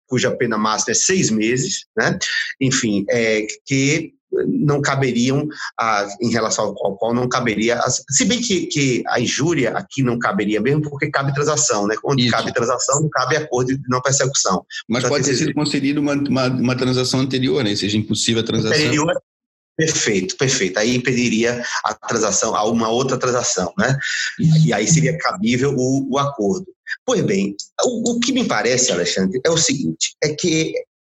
cuja 0.08 0.32
pena 0.32 0.58
máxima 0.58 0.92
é 0.92 0.96
seis 0.96 1.32
meses, 1.32 1.86
né? 1.98 2.18
enfim, 2.62 3.04
é, 3.10 3.48
que 3.66 4.13
não 4.48 4.82
caberiam, 4.82 5.48
a, 5.80 6.08
em 6.22 6.30
relação 6.30 6.65
ao 6.65 6.96
qual 6.96 7.13
não 7.13 7.28
caberia, 7.28 7.80
se 8.10 8.26
bem 8.26 8.41
que, 8.41 8.67
que 8.67 9.04
a 9.08 9.19
injúria 9.19 9.72
aqui 9.72 10.02
não 10.02 10.17
caberia 10.17 10.62
mesmo, 10.62 10.82
porque 10.82 11.10
cabe 11.10 11.34
transação, 11.34 11.88
né? 11.88 11.96
Onde 12.04 12.24
Isso. 12.24 12.32
cabe 12.32 12.54
transação, 12.54 13.02
não 13.02 13.10
cabe 13.10 13.38
acordo 13.38 13.78
de 13.78 13.84
não 13.88 14.02
persecução. 14.02 14.65
Mas 14.88 15.04
pode 15.04 15.26
ter 15.26 15.36
sido 15.36 15.54
concedido 15.54 16.02
uma, 16.02 16.13
uma, 16.13 16.48
uma, 16.48 16.76
transação 16.76 17.19
anterior, 17.19 17.63
né? 17.63 17.76
Seja 17.76 17.98
impossível 17.98 18.41
a 18.41 18.46
transação. 18.46 18.78
Anterior, 18.78 19.13
Perfeito, 19.76 20.38
perfeito. 20.38 20.78
Aí 20.78 20.96
impediria 20.96 21.63
a 21.84 21.96
transação, 21.96 22.56
a 22.56 22.63
uma 22.63 22.89
outra 22.89 23.17
transação, 23.17 23.74
né? 23.78 23.98
E, 24.39 24.67
e 24.67 24.74
aí 24.74 24.88
seria 24.88 25.17
cabível 25.17 25.74
o, 25.76 26.08
o 26.12 26.19
acordo. 26.19 26.67
Pois 27.04 27.22
bem, 27.24 27.56
o, 27.84 28.12
o, 28.12 28.19
que 28.19 28.32
me 28.32 28.46
parece, 28.46 28.91
Alexandre, 28.91 29.41
é 29.43 29.50
o 29.50 29.58
seguinte: 29.58 30.15
é 30.24 30.30
que, 30.30 30.74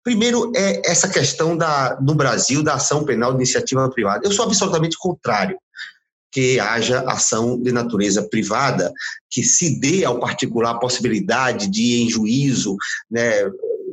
primeiro, 0.04 0.52
é 0.54 0.82
essa 0.84 1.08
questão 1.08 1.56
da, 1.56 1.98
no 2.00 2.14
Brasil 2.14 2.62
da 2.62 2.74
ação 2.74 3.04
penal 3.04 3.30
de 3.30 3.38
iniciativa 3.38 3.90
privada. 3.90 4.24
Eu 4.24 4.32
sou 4.32 4.44
absolutamente 4.44 4.98
contrário 4.98 5.58
que 6.30 6.60
haja 6.60 7.00
ação 7.02 7.60
de 7.60 7.72
natureza 7.72 8.22
privada 8.28 8.92
que 9.30 9.42
se 9.42 9.80
dê 9.80 10.04
ao 10.04 10.20
particular 10.20 10.72
a 10.72 10.78
possibilidade 10.78 11.68
de, 11.68 12.02
em 12.02 12.10
juízo, 12.10 12.76
né, 13.10 13.48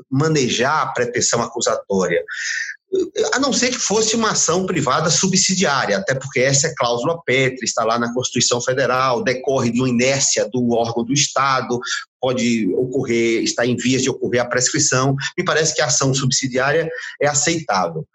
manejar 0.10 0.82
a 0.82 0.88
pretensão 0.88 1.42
acusatória 1.42 2.22
a 3.34 3.40
não 3.40 3.54
ser 3.54 3.70
que 3.70 3.80
fosse 3.80 4.16
uma 4.16 4.32
ação 4.32 4.66
privada 4.66 5.10
subsidiária, 5.10 5.98
até 5.98 6.14
porque 6.14 6.42
essa 6.42 6.68
é 6.68 6.76
cláusula 6.76 7.22
pétrea, 7.24 7.64
está 7.64 7.86
lá 7.86 7.98
na 7.98 8.14
Constituição 8.14 8.60
Federal, 8.62 9.24
decorre 9.24 9.72
de 9.72 9.80
uma 9.80 9.90
inércia 9.90 10.48
do 10.50 10.72
órgão 10.72 11.04
do 11.06 11.14
Estado, 11.14 11.80
pode 12.20 12.68
ocorrer, 12.74 13.44
está 13.44 13.66
em 13.66 13.78
vias 13.78 14.02
de 14.02 14.10
ocorrer 14.10 14.42
a 14.42 14.46
prescrição. 14.46 15.16
Me 15.38 15.46
parece 15.46 15.74
que 15.74 15.82
a 15.82 15.86
ação 15.86 16.14
subsidiária 16.14 16.90
é 17.22 17.28
aceitável. 17.28 18.06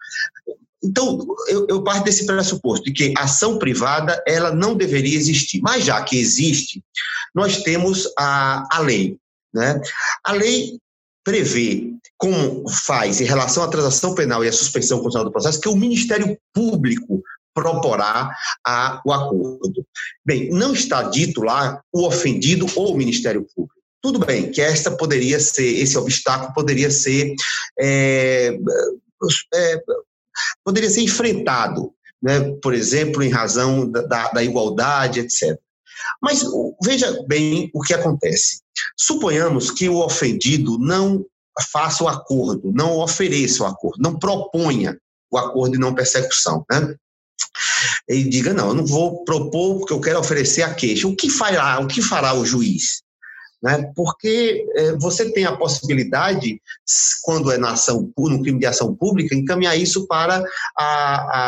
Então, 0.83 1.25
eu, 1.47 1.65
eu 1.67 1.83
parto 1.83 2.03
desse 2.03 2.25
pressuposto 2.25 2.85
de 2.85 2.93
que 2.93 3.13
a 3.17 3.23
ação 3.23 3.57
privada 3.57 4.21
ela 4.27 4.53
não 4.53 4.75
deveria 4.75 5.17
existir, 5.17 5.59
mas 5.61 5.83
já 5.83 6.01
que 6.03 6.19
existe, 6.19 6.83
nós 7.33 7.63
temos 7.63 8.07
a, 8.17 8.63
a 8.71 8.79
lei. 8.79 9.17
Né? 9.53 9.81
A 10.23 10.33
lei 10.33 10.77
prevê, 11.23 11.93
como 12.17 12.67
faz 12.69 13.21
em 13.21 13.25
relação 13.25 13.63
à 13.63 13.67
transação 13.67 14.15
penal 14.15 14.43
e 14.43 14.47
à 14.47 14.53
suspensão 14.53 14.99
condicional 14.99 15.25
do 15.25 15.31
processo, 15.31 15.61
que 15.61 15.69
o 15.69 15.75
Ministério 15.75 16.37
Público 16.53 17.21
proporá 17.53 18.35
a, 18.65 19.01
o 19.05 19.11
acordo. 19.11 19.85
Bem, 20.25 20.49
não 20.49 20.73
está 20.73 21.03
dito 21.03 21.41
lá 21.41 21.81
o 21.91 22.05
ofendido 22.05 22.67
ou 22.75 22.93
o 22.93 22.97
Ministério 22.97 23.45
Público. 23.55 23.77
Tudo 24.01 24.19
bem, 24.19 24.51
que 24.51 24.61
esta 24.61 24.91
poderia 24.91 25.39
ser, 25.39 25.79
esse 25.79 25.97
obstáculo 25.97 26.53
poderia 26.53 26.91
ser, 26.91 27.33
é, 27.79 28.57
é, 29.53 29.81
poderia 30.63 30.89
ser 30.89 31.01
enfrentado, 31.01 31.91
né, 32.21 32.51
por 32.61 32.73
exemplo, 32.73 33.23
em 33.23 33.29
razão 33.29 33.89
da, 33.89 34.31
da 34.31 34.43
igualdade, 34.43 35.19
etc. 35.19 35.57
Mas 36.21 36.43
veja 36.83 37.23
bem 37.27 37.71
o 37.73 37.81
que 37.81 37.93
acontece. 37.93 38.61
Suponhamos 38.95 39.71
que 39.71 39.89
o 39.89 39.97
ofendido 39.97 40.77
não 40.77 41.25
faça 41.71 42.03
o 42.03 42.07
acordo, 42.07 42.71
não 42.73 42.99
ofereça 42.99 43.63
o 43.63 43.65
acordo, 43.65 44.01
não 44.01 44.17
proponha 44.17 44.97
o 45.31 45.37
acordo 45.37 45.73
de 45.73 45.79
não 45.79 45.93
persecução, 45.93 46.65
né? 46.69 46.95
Ele 48.07 48.29
diga, 48.29 48.53
não, 48.53 48.69
eu 48.69 48.73
não 48.73 48.85
vou 48.85 49.23
propor 49.23 49.79
porque 49.79 49.93
eu 49.93 50.01
quero 50.01 50.19
oferecer 50.19 50.61
a 50.61 50.73
queixa. 50.73 51.07
O 51.07 51.15
que 51.15 51.29
fará, 51.29 51.79
o 51.79 51.87
que 51.87 52.01
fará 52.01 52.33
o 52.33 52.45
juiz? 52.45 53.01
Né? 53.61 53.91
Porque 53.95 54.65
é, 54.75 54.93
você 54.93 55.31
tem 55.31 55.45
a 55.45 55.55
possibilidade, 55.55 56.61
quando 57.23 57.51
é 57.51 57.57
na 57.57 57.71
ação, 57.71 58.11
no 58.17 58.41
crime 58.41 58.59
de 58.59 58.65
ação 58.65 58.95
pública, 58.95 59.35
encaminhar 59.35 59.77
isso 59.77 60.07
para 60.07 60.43
a, 60.77 60.85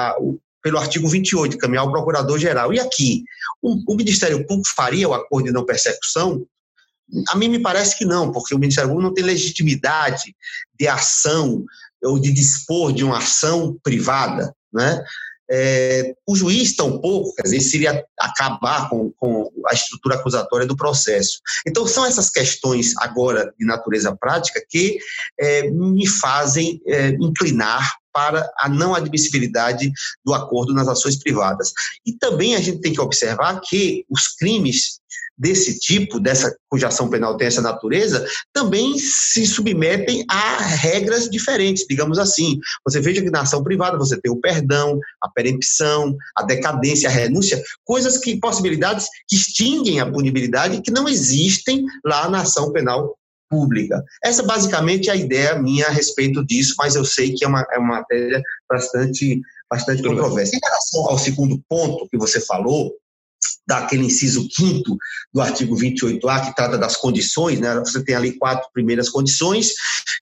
a, 0.10 0.17
pelo 0.62 0.78
artigo 0.78 1.08
28, 1.08 1.58
caminhar 1.58 1.86
ao 1.86 1.91
procurador-geral. 1.91 2.74
E 2.74 2.80
aqui, 2.80 3.24
o, 3.62 3.93
o, 3.93 3.95
Ministério 3.95 4.45
Público 4.45 4.69
faria 4.76 5.08
o 5.08 5.13
acordo 5.13 5.45
de 5.45 5.54
não 5.54 5.65
persecução? 5.65 6.45
A 7.30 7.36
mim 7.36 7.50
me 7.50 7.60
parece 7.60 7.98
que 7.98 8.06
não, 8.06 8.32
porque 8.32 8.54
o 8.54 8.60
Ministério 8.60 8.89
Público 8.89 9.08
não 9.08 9.13
tem 9.13 9.24
legitimidade 9.24 10.36
de 10.80 10.88
ação 10.88 11.63
ou 12.04 12.19
de 12.19 12.32
dispor 12.32 12.93
de 12.93 13.04
uma 13.04 13.17
ação 13.17 13.78
privada, 13.84 14.54
né? 14.74 15.04
É, 15.52 16.13
o 16.28 16.36
juiz 16.36 16.76
tampouco, 16.76 17.34
quer 17.34 17.41
dizer, 17.41 17.62
seria 17.62 18.06
acabar 18.19 18.88
com, 18.88 19.12
com, 19.17 19.52
a 19.67 19.74
estrutura 19.74 20.15
acusatória 20.15 20.67
do 20.67 20.78
processo. 20.78 21.39
Então, 21.67 21.88
são 21.88 22.06
essas 22.06 22.30
questões 22.30 22.95
agora 22.98 23.52
de 23.58 23.65
natureza 23.65 24.15
prática 24.15 24.63
que 24.69 25.00
é, 25.39 25.67
me 25.72 26.06
fazem 26.08 26.80
é, 26.86 27.10
inclinar 27.19 27.99
para 28.13 28.50
a 28.58 28.67
não 28.67 28.95
admissibilidade 28.95 29.91
do 30.26 30.34
acordo 30.34 30.74
nas 30.74 30.88
ações 30.88 31.17
privadas. 31.17 31.72
E 32.06 32.13
também 32.13 32.56
a 32.56 32.60
gente 32.60 32.82
tem 32.82 32.93
que 32.93 33.02
observar 33.02 33.60
que 33.62 34.06
os 34.10 34.28
crimes 34.28 35.00
desse 35.39 35.80
tipo, 35.80 36.19
dessa 36.19 36.54
cuja 36.69 36.89
ação 36.89 37.10
penal 37.10 37.38
tem 37.38 37.48
essa 37.48 37.62
natureza, 37.62 38.28
também 38.54 39.00
se 39.00 39.48
submetem 39.48 40.26
a 40.30 40.58
regras 40.58 41.30
diferentes, 41.30 41.86
digamos 41.89 42.19
assim. 42.19 42.60
Você 42.86 43.00
veja 43.00 43.22
que 43.22 43.30
na 43.30 43.41
ação 43.41 43.63
privada 43.63 43.98
você 43.98 44.19
tem 44.19 44.30
o 44.30 44.41
perdão, 44.41 45.00
a 45.24 45.30
perempção, 45.30 46.15
a 46.36 46.43
decadência, 46.43 47.08
a 47.08 47.12
renúncia, 47.12 47.63
coisas 47.86 48.17
que, 48.17 48.38
possibilidades 48.38 49.08
que 49.28 49.38
extinguem 49.38 50.02
a 50.02 50.12
punibilidade 50.12 50.82
que 50.82 50.91
não 50.91 51.08
existem 51.08 51.86
lá 52.04 52.30
na 52.30 52.41
ação 52.41 52.74
penal 52.74 53.17
pública. 53.50 54.04
Essa 54.24 54.44
basicamente 54.44 55.10
é 55.10 55.14
a 55.14 55.16
ideia 55.16 55.60
minha 55.60 55.88
a 55.88 55.92
respeito 55.92 56.46
disso, 56.46 56.76
mas 56.78 56.96
eu 56.96 57.04
sei 57.04 57.34
que 57.34 57.44
é 57.44 57.48
uma, 57.48 57.66
é 57.72 57.80
uma 57.80 58.00
matéria 58.00 58.42
bastante, 58.70 59.42
bastante 59.70 60.04
controversa. 60.04 60.56
Em 60.56 60.60
relação 60.64 61.10
ao 61.10 61.18
segundo 61.18 61.62
ponto 61.68 62.08
que 62.10 62.18
você 62.18 62.40
falou, 62.40 62.94
daquele 63.68 64.06
inciso 64.06 64.48
quinto 64.50 64.98
do 65.34 65.40
artigo 65.40 65.76
28A, 65.76 66.48
que 66.48 66.56
trata 66.56 66.78
das 66.78 66.98
condições, 66.98 67.60
né? 67.60 67.76
Você 67.80 68.04
tem 68.04 68.16
ali 68.16 68.38
quatro 68.38 68.68
primeiras 68.74 69.10
condições, 69.10 69.74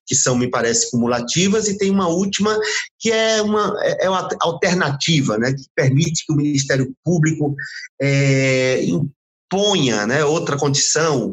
que 0.06 0.14
são, 0.14 0.38
me 0.38 0.50
parece, 0.50 0.92
cumulativas, 0.92 1.68
e 1.68 1.78
tem 1.78 1.90
uma 1.90 2.08
última 2.10 2.60
que 3.00 3.12
é 3.12 3.42
uma, 3.42 3.74
é, 3.82 4.06
é 4.06 4.10
uma 4.10 4.28
alternativa, 4.42 5.38
né? 5.38 5.54
Que 5.54 5.64
permite 5.74 6.26
que 6.26 6.34
o 6.34 6.36
Ministério 6.36 6.94
Público 7.04 7.56
é, 8.02 8.84
imponha 8.84 10.06
né, 10.06 10.26
outra 10.26 10.58
condição, 10.58 11.32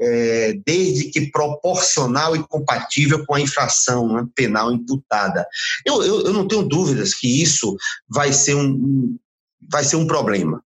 é, 0.00 0.54
desde 0.66 1.10
que 1.10 1.30
proporcional 1.30 2.34
e 2.34 2.46
compatível 2.46 3.24
com 3.24 3.34
a 3.34 3.40
infração 3.40 4.12
né, 4.12 4.26
penal 4.34 4.72
imputada. 4.72 5.46
Eu, 5.84 6.02
eu, 6.02 6.26
eu, 6.26 6.32
não 6.32 6.46
tenho 6.46 6.62
dúvidas 6.62 7.14
que 7.14 7.42
isso 7.42 7.76
vai 8.08 8.32
ser 8.32 8.54
um, 8.54 9.16
vai 9.70 9.84
ser 9.84 9.96
um 9.96 10.06
problema. 10.06 10.62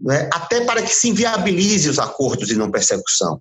Né? 0.00 0.28
Até 0.32 0.64
para 0.64 0.82
que 0.82 0.94
se 0.94 1.08
inviabilize 1.08 1.88
os 1.88 1.98
acordos 1.98 2.48
de 2.48 2.56
não 2.56 2.70
persecução. 2.70 3.40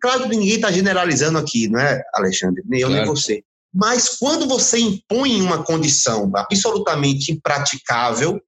Claro 0.00 0.28
que 0.28 0.36
ninguém 0.36 0.56
está 0.56 0.70
generalizando 0.70 1.38
aqui, 1.38 1.68
não 1.68 1.80
é, 1.80 2.02
Alexandre? 2.14 2.62
Nem 2.66 2.80
eu, 2.80 2.88
claro. 2.88 3.04
nem 3.04 3.14
você. 3.14 3.44
Mas 3.74 4.16
quando 4.18 4.46
você 4.46 4.78
impõe 4.78 5.40
uma 5.40 5.64
condição 5.64 6.30
absolutamente 6.34 7.32
impraticável, 7.32 8.40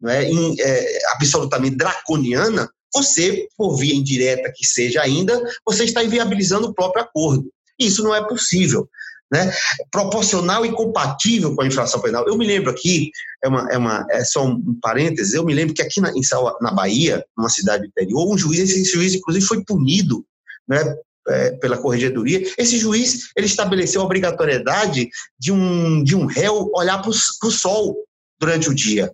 né, 0.00 0.24
é, 0.58 0.98
absolutamente 1.14 1.76
draconiana, 1.76 2.68
você, 2.94 3.46
por 3.56 3.76
via 3.76 3.94
indireta 3.94 4.52
que 4.54 4.66
seja 4.66 5.02
ainda, 5.02 5.42
você 5.66 5.84
está 5.84 6.02
inviabilizando 6.02 6.68
o 6.68 6.74
próprio 6.74 7.02
acordo. 7.02 7.48
Isso 7.78 8.02
não 8.02 8.14
é 8.14 8.26
possível 8.26 8.88
né? 9.32 9.50
proporcional 9.90 10.66
e 10.66 10.72
compatível 10.72 11.56
com 11.56 11.62
a 11.62 11.66
infração 11.66 12.02
penal. 12.02 12.26
Eu 12.26 12.36
me 12.36 12.46
lembro 12.46 12.70
aqui, 12.70 13.10
é, 13.42 13.48
uma, 13.48 13.68
é, 13.72 13.78
uma, 13.78 14.06
é 14.10 14.22
só 14.22 14.44
um 14.44 14.78
parêntese, 14.80 15.34
eu 15.34 15.44
me 15.44 15.54
lembro 15.54 15.74
que 15.74 15.80
aqui 15.80 16.02
na, 16.02 16.10
em, 16.10 16.20
na 16.60 16.70
Bahia, 16.70 17.24
numa 17.36 17.48
cidade 17.48 17.86
interior, 17.86 18.30
um 18.30 18.36
juiz, 18.36 18.60
esse 18.60 18.84
juiz 18.84 19.14
inclusive 19.14 19.46
foi 19.46 19.64
punido 19.64 20.22
né, 20.68 20.94
é, 21.28 21.52
pela 21.52 21.78
corregedoria, 21.78 22.42
esse 22.58 22.76
juiz 22.76 23.30
ele 23.34 23.46
estabeleceu 23.46 24.02
a 24.02 24.04
obrigatoriedade 24.04 25.08
de 25.38 25.50
um, 25.50 26.04
de 26.04 26.14
um 26.14 26.26
réu 26.26 26.70
olhar 26.74 27.00
para 27.00 27.10
o 27.10 27.50
sol 27.50 27.96
durante 28.38 28.68
o 28.68 28.74
dia. 28.74 29.10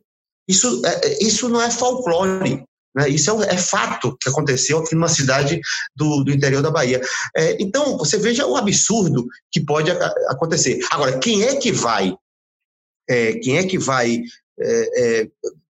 Isso, 0.49 0.85
é, 0.85 1.07
é, 1.07 1.23
isso 1.23 1.49
não 1.49 1.63
é 1.63 1.71
folclore, 1.71 2.65
né? 2.99 3.09
Isso 3.09 3.31
é, 3.31 3.33
um, 3.33 3.43
é, 3.43 3.57
fato 3.57 4.17
que 4.21 4.29
aconteceu 4.29 4.79
aqui 4.79 4.95
numa 4.95 5.09
cidade 5.09 5.61
do, 5.95 6.25
do 6.25 6.33
interior 6.33 6.61
da 6.61 6.71
Bahia. 6.71 7.01
É, 7.37 7.57
então, 7.63 7.97
você 7.97 8.19
veja 8.19 8.45
o 8.45 8.57
absurdo 8.57 9.25
que 9.53 9.61
pode 9.61 9.91
acontecer. 10.29 10.81
Agora, 10.91 11.17
quem 11.21 11.45
é 11.45 11.57
que 11.57 11.71
vai, 11.71 12.13
é, 13.09 13.35
quem 13.35 13.59
é 13.59 13.65
que 13.65 13.79
vai 13.79 14.21
é, 14.61 15.21
é, 15.21 15.29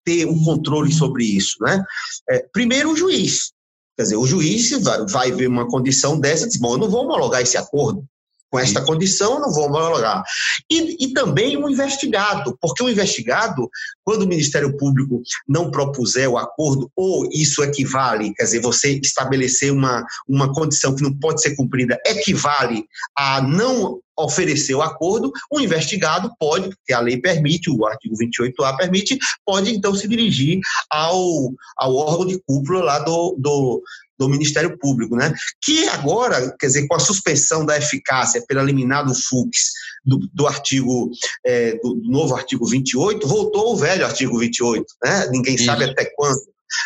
ter 0.03 0.27
um 0.27 0.43
controle 0.43 0.91
sobre 0.91 1.25
isso? 1.25 1.57
Né? 1.61 1.85
É, 2.31 2.47
primeiro, 2.51 2.93
o 2.93 2.97
juiz. 2.97 3.53
Quer 3.99 4.05
dizer, 4.05 4.17
o 4.17 4.27
juiz 4.27 4.71
vai, 4.83 5.07
vai 5.07 5.33
ver 5.33 5.47
uma 5.47 5.69
condição 5.69 6.19
dessa 6.19 6.47
e 6.47 6.49
diz, 6.49 6.59
bom, 6.59 6.73
eu 6.73 6.79
não 6.79 6.89
vou 6.89 7.05
homologar 7.05 7.43
esse 7.43 7.59
acordo, 7.59 8.03
com 8.51 8.59
esta 8.59 8.85
condição, 8.85 9.41
não 9.41 9.53
vou 9.53 9.67
homologar. 9.67 10.23
E, 10.71 11.05
e 11.05 11.13
também 11.13 11.57
o 11.57 11.69
investigado, 11.69 12.57
porque 12.61 12.83
o 12.83 12.89
investigado, 12.89 13.71
quando 14.05 14.23
o 14.23 14.29
Ministério 14.29 14.77
Público 14.77 15.23
não 15.49 15.71
propuser 15.71 16.29
o 16.29 16.37
acordo, 16.37 16.91
ou 16.97 17.29
isso 17.33 17.63
equivale, 17.63 18.35
quer 18.35 18.45
dizer, 18.45 18.61
você 18.61 18.99
estabelecer 19.03 19.73
uma, 19.73 20.05
uma 20.29 20.53
condição 20.53 20.95
que 20.95 21.03
não 21.03 21.17
pode 21.17 21.41
ser 21.41 21.55
cumprida, 21.55 21.99
equivale 22.05 22.85
a 23.17 23.41
não 23.41 24.01
oferecer 24.19 24.75
o 24.75 24.83
acordo, 24.83 25.33
o 25.51 25.61
investigado 25.61 26.31
pode, 26.39 26.69
porque 26.69 26.93
a 26.93 27.01
lei 27.01 27.17
permite, 27.17 27.71
o 27.71 27.87
artigo 27.87 28.15
28A 28.17 28.77
permite, 28.77 29.19
pode 29.47 29.75
então 29.75 29.95
se 29.95 30.07
dirigir 30.07 30.61
ao, 30.91 31.53
ao 31.77 31.95
órgão 31.97 32.27
de 32.27 32.41
cúpula 32.47 32.83
lá 32.85 32.99
do, 32.99 33.37
do, 33.39 33.83
do 34.21 34.29
Ministério 34.29 34.79
Público, 34.79 35.17
né? 35.17 35.33
Que 35.63 35.89
agora, 35.89 36.55
quer 36.61 36.67
dizer, 36.67 36.87
com 36.87 36.95
a 36.95 37.01
suspensão 37.01 37.65
da 37.65 37.79
eficácia 37.79 38.45
pela 38.47 38.63
liminar 38.63 39.07
do 39.07 39.15
FUX 39.15 39.73
do, 40.05 40.19
do 40.35 40.47
artigo, 40.47 41.11
é, 41.45 41.79
do, 41.83 41.97
novo 42.05 42.37
artigo 42.37 42.67
28, 42.67 43.27
voltou 43.27 43.73
o 43.73 43.77
velho 43.77 44.05
artigo 44.05 44.39
28, 44.39 44.85
né? 45.03 45.27
Ninguém 45.31 45.55
Isso. 45.55 45.65
sabe 45.65 45.85
até 45.85 46.05
quando. 46.15 46.39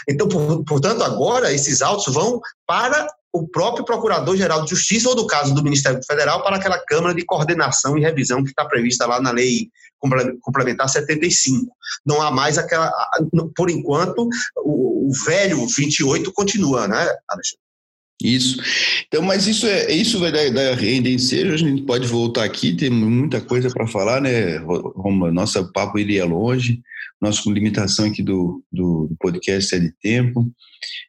Então, 0.09 0.29
por, 0.29 0.65
portanto, 0.65 1.03
agora 1.03 1.53
esses 1.53 1.83
autos 1.83 2.15
vão 2.15 2.41
para 2.65 3.09
o 3.35 3.49
próprio 3.49 3.85
Procurador-Geral 3.85 4.63
de 4.63 4.71
Justiça, 4.71 5.09
ou 5.09 5.17
do 5.17 5.27
caso 5.27 5.53
do 5.53 5.63
Ministério 5.63 6.01
Federal, 6.07 6.41
para 6.45 6.55
aquela 6.55 6.79
Câmara 6.79 7.13
de 7.13 7.25
Coordenação 7.25 7.99
e 7.99 8.01
Revisão 8.01 8.45
que 8.45 8.51
está 8.51 8.65
prevista 8.65 9.07
lá 9.07 9.21
na 9.21 9.33
Lei 9.33 9.69
Complementar 10.41 10.89
75. 10.89 11.75
Não 12.07 12.23
há 12.23 12.31
mais 12.31 12.59
aquela. 12.59 12.93
Por 13.57 13.71
enquanto, 13.71 14.29
o, 14.59 15.09
o 15.09 15.13
velho 15.25 15.67
28 15.67 16.31
continua, 16.33 16.87
né, 16.87 17.09
Alexandre? 17.29 17.64
Isso. 18.23 18.59
Então, 19.07 19.23
mas 19.23 19.47
isso 19.47 19.67
é 19.67 19.93
isso 19.93 20.21
vai 20.21 20.31
dar, 20.31 20.51
dar 20.51 20.75
renda 20.75 21.09
em 21.09 21.19
seja, 21.19 21.53
a 21.53 21.57
gente 21.57 21.83
pode 21.83 22.07
voltar 22.07 22.45
aqui, 22.45 22.75
tem 22.75 22.89
muita 22.89 23.41
coisa 23.41 23.69
para 23.71 23.87
falar, 23.87 24.21
né, 24.21 24.57
Roma? 24.59 25.31
Nosso 25.33 25.73
papo 25.73 25.99
iria 25.99 26.25
longe, 26.25 26.81
nossa 27.21 27.51
limitação 27.51 28.07
aqui 28.07 28.23
do, 28.23 28.63
do, 28.71 29.09
do, 29.09 29.17
podcast 29.19 29.75
é 29.75 29.79
de 29.79 29.93
tempo. 30.01 30.51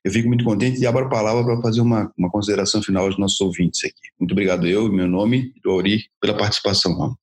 Eu 0.04 0.12
fico 0.12 0.28
muito 0.28 0.44
contente 0.44 0.80
e 0.80 0.88
abro 0.88 1.06
a 1.06 1.10
palavra 1.10 1.44
para 1.44 1.62
fazer 1.62 1.82
uma, 1.82 2.12
uma 2.18 2.30
consideração 2.30 2.82
final 2.82 3.06
aos 3.06 3.18
nossos 3.20 3.39
ouvintes 3.39 3.84
aqui. 3.84 4.10
Muito 4.20 4.32
obrigado, 4.32 4.65
eu, 4.65 4.91
meu 4.91 5.08
nome, 5.08 5.54
do 5.63 5.72
Auri, 5.72 6.06
pela 6.20 6.36
participação, 6.36 6.94
Roma. 6.94 7.18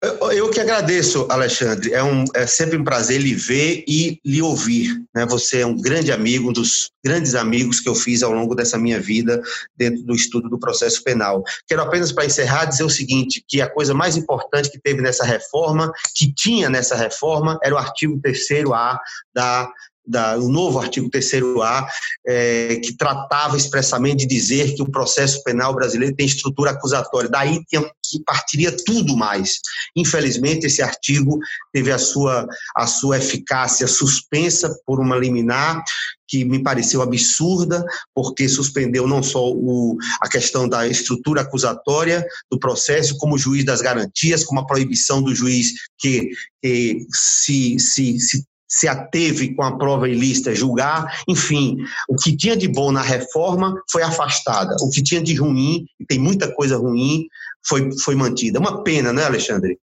Eu 0.00 0.48
que 0.48 0.60
agradeço, 0.60 1.26
Alexandre. 1.28 1.92
É, 1.92 2.02
um, 2.04 2.24
é 2.32 2.46
sempre 2.46 2.76
um 2.76 2.84
prazer 2.84 3.20
lhe 3.20 3.34
ver 3.34 3.82
e 3.88 4.20
lhe 4.24 4.40
ouvir. 4.40 5.02
Né? 5.12 5.26
Você 5.26 5.62
é 5.62 5.66
um 5.66 5.76
grande 5.76 6.12
amigo, 6.12 6.50
um 6.50 6.52
dos 6.52 6.92
grandes 7.04 7.34
amigos 7.34 7.80
que 7.80 7.88
eu 7.88 7.96
fiz 7.96 8.22
ao 8.22 8.30
longo 8.30 8.54
dessa 8.54 8.78
minha 8.78 9.00
vida 9.00 9.42
dentro 9.76 10.04
do 10.04 10.14
estudo 10.14 10.48
do 10.48 10.58
processo 10.58 11.02
penal. 11.02 11.42
Quero 11.66 11.82
apenas, 11.82 12.12
para 12.12 12.26
encerrar, 12.26 12.66
dizer 12.66 12.84
o 12.84 12.90
seguinte, 12.90 13.42
que 13.48 13.60
a 13.60 13.68
coisa 13.68 13.92
mais 13.92 14.16
importante 14.16 14.70
que 14.70 14.78
teve 14.78 15.02
nessa 15.02 15.24
reforma, 15.24 15.92
que 16.14 16.32
tinha 16.32 16.70
nessa 16.70 16.94
reforma, 16.94 17.58
era 17.60 17.74
o 17.74 17.78
artigo 17.78 18.20
3º-A 18.20 19.00
da 19.34 19.68
da, 20.08 20.38
o 20.38 20.48
novo 20.48 20.78
artigo 20.78 21.10
3A, 21.10 21.86
é, 22.26 22.76
que 22.82 22.96
tratava 22.96 23.56
expressamente 23.56 24.26
de 24.26 24.34
dizer 24.34 24.74
que 24.74 24.82
o 24.82 24.90
processo 24.90 25.42
penal 25.44 25.74
brasileiro 25.74 26.16
tem 26.16 26.26
estrutura 26.26 26.70
acusatória. 26.70 27.28
Daí 27.28 27.60
que 27.68 27.78
partiria 28.24 28.74
tudo 28.84 29.16
mais. 29.16 29.60
Infelizmente, 29.94 30.66
esse 30.66 30.82
artigo 30.82 31.38
teve 31.72 31.92
a 31.92 31.98
sua, 31.98 32.46
a 32.74 32.86
sua 32.86 33.18
eficácia 33.18 33.86
suspensa 33.86 34.74
por 34.86 34.98
uma 34.98 35.16
liminar 35.16 35.82
que 36.26 36.44
me 36.44 36.62
pareceu 36.62 37.00
absurda, 37.00 37.82
porque 38.14 38.48
suspendeu 38.48 39.06
não 39.06 39.22
só 39.22 39.50
o, 39.50 39.96
a 40.20 40.28
questão 40.28 40.68
da 40.68 40.86
estrutura 40.86 41.40
acusatória 41.40 42.24
do 42.50 42.58
processo, 42.58 43.16
como 43.16 43.34
o 43.34 43.38
juiz 43.38 43.64
das 43.64 43.80
garantias, 43.80 44.44
como 44.44 44.60
a 44.60 44.66
proibição 44.66 45.22
do 45.22 45.34
juiz 45.34 45.72
que, 45.98 46.28
que 46.62 47.06
se, 47.10 47.78
se, 47.78 48.20
se 48.20 48.44
se 48.68 48.86
ateve 48.86 49.54
com 49.54 49.62
a 49.62 49.76
prova 49.76 50.08
ilícita 50.08 50.54
julgar, 50.54 51.22
enfim, 51.26 51.78
o 52.08 52.14
que 52.16 52.36
tinha 52.36 52.56
de 52.56 52.68
bom 52.68 52.92
na 52.92 53.02
reforma 53.02 53.74
foi 53.90 54.02
afastada, 54.02 54.76
o 54.82 54.90
que 54.90 55.02
tinha 55.02 55.22
de 55.22 55.34
ruim, 55.34 55.86
e 55.98 56.04
tem 56.04 56.18
muita 56.18 56.52
coisa 56.52 56.76
ruim, 56.76 57.26
foi, 57.66 57.88
foi 58.04 58.14
mantida. 58.14 58.58
Uma 58.58 58.82
pena, 58.82 59.12
né, 59.12 59.24
Alexandre? 59.24 59.78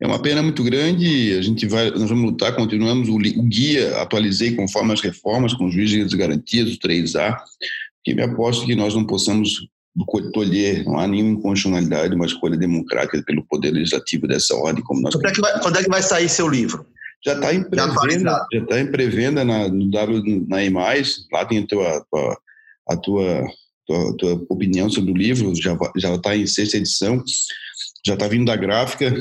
É 0.00 0.06
uma 0.06 0.20
pena 0.20 0.42
muito 0.42 0.62
grande, 0.62 1.36
a 1.36 1.42
gente 1.42 1.66
vai, 1.66 1.90
nós 1.90 2.08
vamos 2.08 2.30
lutar, 2.30 2.54
continuamos, 2.54 3.08
o, 3.08 3.16
o 3.16 3.42
guia 3.42 4.00
atualizei 4.00 4.54
conforme 4.54 4.92
as 4.92 5.00
reformas, 5.00 5.52
com 5.52 5.66
os 5.66 5.74
juízes 5.74 6.08
de 6.08 6.16
garantias, 6.16 6.72
o 6.72 6.78
3A, 6.78 7.36
que 8.04 8.14
me 8.14 8.22
aposto 8.22 8.66
que 8.66 8.74
nós 8.74 8.94
não 8.94 9.04
possamos 9.04 9.68
colher, 10.32 10.84
não 10.84 10.98
há 10.98 11.06
nenhuma 11.06 11.32
inconstitucionalidade, 11.32 12.14
uma 12.14 12.26
escolha 12.26 12.56
democrática 12.56 13.22
pelo 13.24 13.44
Poder 13.44 13.72
Legislativo 13.72 14.26
dessa 14.26 14.54
ordem, 14.54 14.82
como 14.84 15.00
nós... 15.00 15.14
Quando 15.14 15.26
é 15.26 15.32
que 15.32 15.40
vai, 15.40 15.60
quando 15.60 15.78
é 15.78 15.82
que 15.82 15.90
vai 15.90 16.02
sair 16.02 16.28
seu 16.28 16.48
livro? 16.48 16.86
Já 17.24 17.34
está 17.34 17.54
em 17.54 17.62
pré-venda, 17.62 18.46
já 18.52 18.60
está 18.60 18.80
em 18.80 18.90
pré-venda 18.90 19.44
na, 19.44 19.68
no 19.68 19.88
W, 19.90 20.46
na 20.48 20.64
E+, 20.64 20.70
lá 21.32 21.44
tem 21.44 21.58
a 21.58 21.66
tua, 21.66 22.06
a 22.88 22.96
tua, 22.96 23.46
tua, 23.86 24.16
tua 24.16 24.46
opinião 24.48 24.88
sobre 24.88 25.12
o 25.12 25.16
livro, 25.16 25.54
já 25.54 25.76
já 25.96 26.14
está 26.14 26.34
em 26.36 26.46
sexta 26.46 26.78
edição, 26.78 27.22
já 28.04 28.14
está 28.14 28.26
vindo 28.26 28.46
da 28.46 28.56
gráfica, 28.56 29.12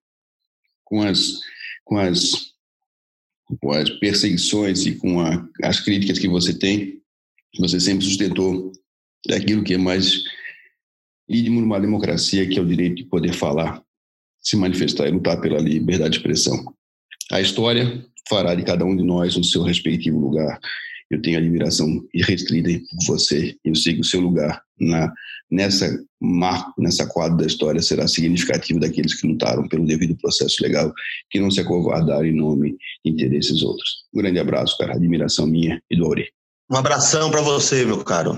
com 0.85 1.03
as, 1.03 1.40
com 1.87 1.96
as, 1.96 2.33
com 3.61 3.70
as 3.70 3.88
perseguições 3.88 4.85
e 4.85 4.96
com 4.96 5.20
a, 5.20 5.49
as 5.62 5.81
críticas 5.81 6.18
que 6.18 6.29
você 6.29 6.53
tem, 6.53 7.01
você 7.59 7.81
sempre 7.81 8.05
sustentou 8.05 8.72
daquilo 9.27 9.64
que 9.64 9.75
é 9.75 9.79
mais 9.79 10.22
íntimo 11.29 11.61
numa 11.61 11.81
democracia, 11.81 12.46
que 12.46 12.59
é 12.59 12.62
o 12.62 12.66
direito 12.66 12.96
de 12.96 13.05
poder 13.05 13.33
falar, 13.33 13.83
se 14.40 14.57
manifestar 14.57 15.09
e 15.09 15.12
lutar 15.12 15.40
pela 15.40 15.59
liberdade 15.59 16.11
de 16.11 16.16
expressão. 16.18 16.75
A 17.31 17.40
história 17.40 18.05
fará 18.29 18.55
de 18.55 18.64
cada 18.64 18.85
um 18.85 18.96
de 18.96 19.03
nós 19.03 19.37
o 19.37 19.44
seu 19.44 19.62
respectivo 19.62 20.18
lugar. 20.18 20.61
Eu 21.11 21.22
tenho 21.22 21.38
admiração 21.38 22.05
irrestrita 22.12 22.68
por 22.90 23.07
você. 23.07 23.57
Eu 23.64 23.75
sigo 23.75 24.01
o 24.01 24.05
seu 24.05 24.20
lugar 24.20 24.62
na 24.79 25.12
nessa 25.50 25.88
marco, 26.20 26.72
nessa 26.80 27.06
quadra 27.06 27.37
da 27.37 27.46
história 27.46 27.80
será 27.80 28.09
significativo 28.09 28.80
daqueles 28.80 29.14
que 29.20 29.26
lutaram 29.26 29.68
pelo 29.68 29.87
devido 29.87 30.16
processo 30.16 30.62
legal, 30.62 30.92
que 31.30 31.40
não 31.40 31.50
se 31.50 31.61
acovardaram 31.61 32.24
em 32.24 32.35
nome 32.35 32.76
de 33.04 33.12
interesses 33.12 33.62
outros. 33.62 34.04
Um 34.14 34.18
grande 34.18 34.38
abraço, 34.38 34.76
cara. 34.78 34.94
Admiração 34.94 35.46
minha 35.46 35.80
e 35.90 35.96
do 35.96 36.06
Auri. 36.06 36.28
Um 36.70 36.76
abração 36.76 37.30
para 37.30 37.42
você, 37.42 37.85
meu 37.85 38.02
caro. 38.02 38.37